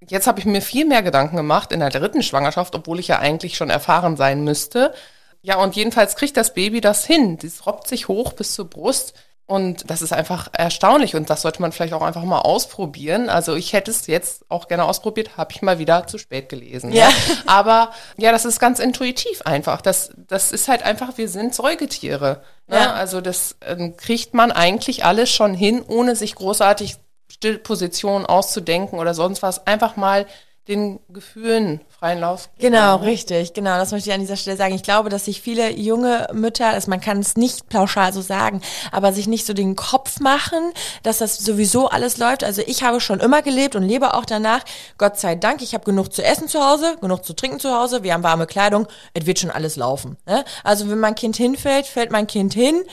[0.06, 3.18] Jetzt habe ich mir viel mehr Gedanken gemacht in der dritten Schwangerschaft, obwohl ich ja
[3.18, 4.94] eigentlich schon erfahren sein müsste.
[5.42, 7.38] Ja, und jedenfalls kriegt das Baby das hin.
[7.38, 9.14] Das robbt sich hoch bis zur Brust.
[9.48, 13.30] Und das ist einfach erstaunlich und das sollte man vielleicht auch einfach mal ausprobieren.
[13.30, 16.92] Also ich hätte es jetzt auch gerne ausprobiert, habe ich mal wieder zu spät gelesen.
[16.92, 17.08] Ja.
[17.08, 17.14] ja.
[17.46, 19.80] Aber ja, das ist ganz intuitiv einfach.
[19.80, 22.42] Das, das ist halt einfach, wir sind Säugetiere.
[22.66, 22.76] Ne?
[22.76, 22.92] Ja.
[22.92, 26.96] Also das ähm, kriegt man eigentlich alles schon hin, ohne sich großartig
[27.30, 30.26] Stillposition auszudenken oder sonst was, einfach mal
[30.68, 32.50] den Gefühlen freien Lauf.
[32.58, 33.78] Genau, richtig, genau.
[33.78, 34.74] Das möchte ich an dieser Stelle sagen.
[34.74, 38.60] Ich glaube, dass sich viele junge Mütter, also man kann es nicht pauschal so sagen,
[38.92, 42.44] aber sich nicht so den Kopf machen, dass das sowieso alles läuft.
[42.44, 44.60] Also ich habe schon immer gelebt und lebe auch danach.
[44.98, 48.02] Gott sei Dank, ich habe genug zu essen zu Hause, genug zu trinken zu Hause,
[48.02, 50.18] wir haben warme Kleidung, es wird schon alles laufen.
[50.26, 50.44] Ne?
[50.64, 52.84] Also wenn mein Kind hinfällt, fällt mein Kind hin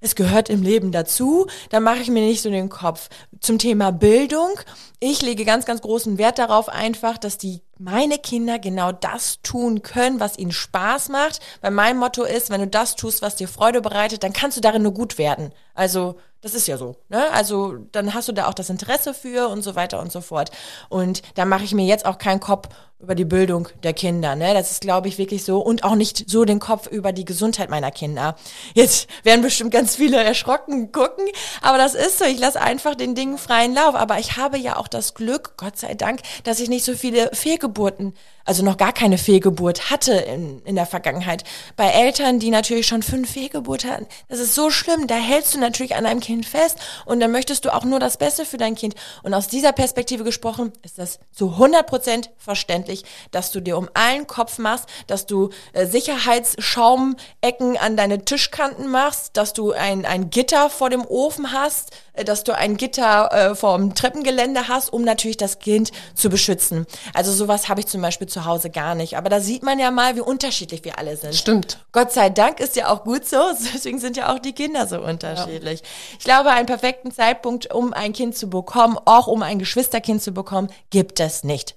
[0.00, 3.08] es gehört im Leben dazu, dann mache ich mir nicht so den Kopf.
[3.40, 4.60] Zum Thema Bildung,
[4.98, 9.82] ich lege ganz, ganz großen Wert darauf einfach, dass die meine Kinder genau das tun
[9.82, 11.40] können, was ihnen Spaß macht.
[11.62, 14.60] Weil mein Motto ist, wenn du das tust, was dir Freude bereitet, dann kannst du
[14.60, 15.52] darin nur gut werden.
[15.74, 16.96] Also das ist ja so.
[17.08, 17.30] Ne?
[17.32, 20.50] Also dann hast du da auch das Interesse für und so weiter und so fort.
[20.88, 22.68] Und da mache ich mir jetzt auch keinen Kopf
[23.02, 24.36] über die Bildung der Kinder.
[24.36, 24.52] Ne?
[24.52, 25.60] Das ist, glaube ich, wirklich so.
[25.60, 28.36] Und auch nicht so den Kopf über die Gesundheit meiner Kinder.
[28.74, 31.24] Jetzt werden bestimmt ganz viele erschrocken gucken,
[31.62, 32.24] aber das ist so.
[32.24, 33.94] Ich lasse einfach den Dingen freien Lauf.
[33.94, 37.30] Aber ich habe ja auch das Glück, Gott sei Dank, dass ich nicht so viele
[37.32, 38.14] Fehlgeburten
[38.50, 41.44] also noch gar keine Fehlgeburt hatte in, in der Vergangenheit.
[41.76, 45.06] Bei Eltern, die natürlich schon fünf Fehlgeburt hatten, das ist so schlimm.
[45.06, 48.16] Da hältst du natürlich an deinem Kind fest und dann möchtest du auch nur das
[48.16, 48.96] Beste für dein Kind.
[49.22, 53.88] Und aus dieser Perspektive gesprochen ist das zu 100 Prozent verständlich, dass du dir um
[53.94, 60.28] allen Kopf machst, dass du äh, Sicherheitsschaumecken an deine Tischkanten machst, dass du ein, ein
[60.30, 65.02] Gitter vor dem Ofen hast, äh, dass du ein Gitter äh, vorm Treppengelände hast, um
[65.02, 66.86] natürlich das Kind zu beschützen.
[67.14, 69.16] Also sowas habe ich zum Beispiel zu Hause gar nicht.
[69.16, 71.34] Aber da sieht man ja mal, wie unterschiedlich wir alle sind.
[71.34, 71.78] Stimmt.
[71.92, 73.36] Gott sei Dank ist ja auch gut so.
[73.74, 75.80] Deswegen sind ja auch die Kinder so unterschiedlich.
[75.80, 75.86] Ja.
[76.18, 80.32] Ich glaube, einen perfekten Zeitpunkt, um ein Kind zu bekommen, auch um ein Geschwisterkind zu
[80.32, 81.74] bekommen, gibt es nicht.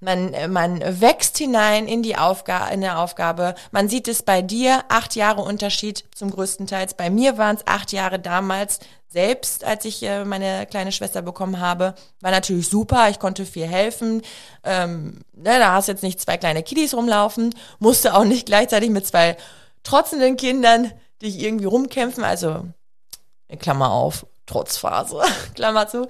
[0.00, 3.54] Man, man wächst hinein in die Aufgabe, in der Aufgabe.
[3.70, 6.94] Man sieht es bei dir, acht Jahre Unterschied zum größten Teils.
[6.94, 11.58] Bei mir waren es acht Jahre damals selbst, als ich äh, meine kleine Schwester bekommen
[11.58, 13.08] habe, war natürlich super.
[13.08, 14.20] Ich konnte viel helfen.
[14.62, 19.06] Ähm, ne, da hast jetzt nicht zwei kleine Kiddies rumlaufen, musste auch nicht gleichzeitig mit
[19.06, 19.38] zwei
[19.84, 22.24] trotzenden Kindern dich irgendwie rumkämpfen.
[22.24, 22.66] Also
[23.58, 25.22] Klammer auf, Trotzphase,
[25.54, 26.06] Klammer zu.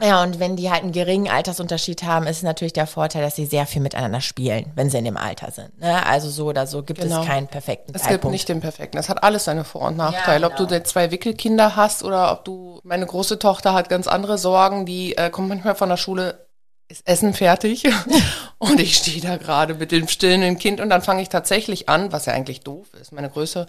[0.00, 3.46] Ja, und wenn die halt einen geringen Altersunterschied haben, ist natürlich der Vorteil, dass sie
[3.46, 5.80] sehr viel miteinander spielen, wenn sie in dem Alter sind.
[5.80, 6.06] Ne?
[6.06, 7.20] Also so oder so gibt genau.
[7.20, 8.18] es keinen perfekten es Zeitpunkt.
[8.18, 8.96] Es gibt nicht den perfekten.
[8.98, 10.42] Es hat alles seine Vor- und Nachteile.
[10.42, 10.62] Ja, genau.
[10.62, 14.86] Ob du zwei Wickelkinder hast oder ob du, meine große Tochter hat ganz andere Sorgen,
[14.86, 16.46] die äh, kommt manchmal von der Schule,
[16.88, 17.84] ist Essen fertig
[18.58, 22.12] und ich stehe da gerade mit dem stillenden Kind und dann fange ich tatsächlich an,
[22.12, 23.12] was ja eigentlich doof ist.
[23.12, 23.66] Meine größere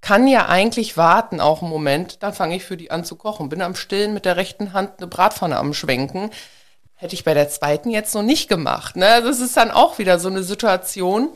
[0.00, 2.22] kann ja eigentlich warten, auch einen Moment.
[2.22, 3.48] Dann fange ich für die an zu kochen.
[3.48, 6.30] Bin am Stillen mit der rechten Hand eine Bratpfanne am Schwenken.
[6.94, 8.96] Hätte ich bei der zweiten jetzt noch nicht gemacht.
[8.96, 9.22] Ne?
[9.22, 11.30] Das ist dann auch wieder so eine Situation.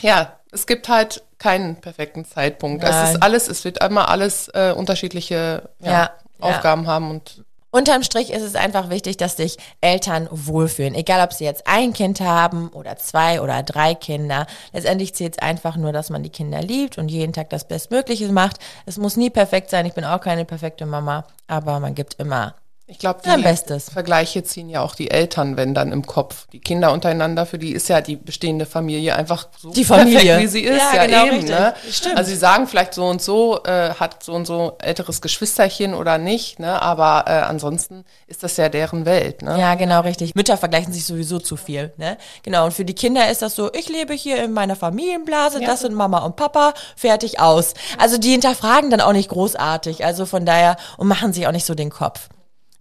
[0.00, 2.82] Ja, es gibt halt keinen perfekten Zeitpunkt.
[2.82, 3.04] Nein.
[3.04, 6.90] Es ist alles, es wird einmal alles äh, unterschiedliche ja, ja, Aufgaben ja.
[6.90, 7.44] haben und
[7.76, 10.94] Unterm Strich ist es einfach wichtig, dass sich Eltern wohlfühlen.
[10.94, 14.46] Egal, ob sie jetzt ein Kind haben oder zwei oder drei Kinder.
[14.72, 18.32] Letztendlich zählt es einfach nur, dass man die Kinder liebt und jeden Tag das Bestmögliche
[18.32, 18.60] macht.
[18.86, 19.84] Es muss nie perfekt sein.
[19.84, 22.54] Ich bin auch keine perfekte Mama, aber man gibt immer
[22.88, 23.90] ich glaube, die Bestes.
[23.90, 26.46] Vergleiche ziehen ja auch die Eltern, wenn dann im Kopf.
[26.52, 30.20] Die Kinder untereinander, für die ist ja die bestehende Familie einfach so die Familie.
[30.20, 30.78] perfekt, wie sie ist.
[30.78, 31.46] Ja, ja genau, eben.
[31.46, 31.74] Ne?
[31.90, 32.16] Stimmt.
[32.16, 36.18] Also sie sagen vielleicht so und so, äh, hat so und so älteres Geschwisterchen oder
[36.18, 36.80] nicht, ne?
[36.80, 39.42] aber äh, ansonsten ist das ja deren Welt.
[39.42, 39.58] Ne?
[39.58, 40.36] Ja, genau, richtig.
[40.36, 41.92] Mütter vergleichen sich sowieso zu viel.
[41.96, 42.16] Ne?
[42.44, 45.66] Genau, und für die Kinder ist das so, ich lebe hier in meiner Familienblase, ja.
[45.66, 47.74] das sind Mama und Papa, fertig aus.
[47.98, 51.66] Also die hinterfragen dann auch nicht großartig, also von daher, und machen sich auch nicht
[51.66, 52.28] so den Kopf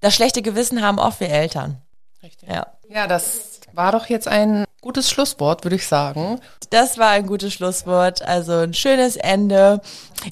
[0.02, 1.82] das schlechte Gewissen haben oft wir Eltern.
[2.24, 2.50] Richtig.
[2.50, 2.68] Ja.
[2.89, 6.39] ja, das war doch jetzt ein gutes Schlusswort, würde ich sagen.
[6.70, 9.82] Das war ein gutes Schlusswort, also ein schönes Ende.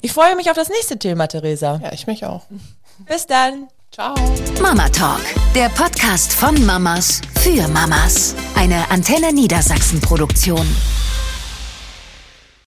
[0.00, 1.80] Ich freue mich auf das nächste Thema, Theresa.
[1.82, 2.46] Ja, ich mich auch.
[3.06, 3.68] Bis dann.
[3.92, 4.14] Ciao.
[4.60, 5.20] Mama Talk,
[5.54, 8.34] der Podcast von Mamas für Mamas.
[8.56, 10.66] Eine Antenne Niedersachsen Produktion.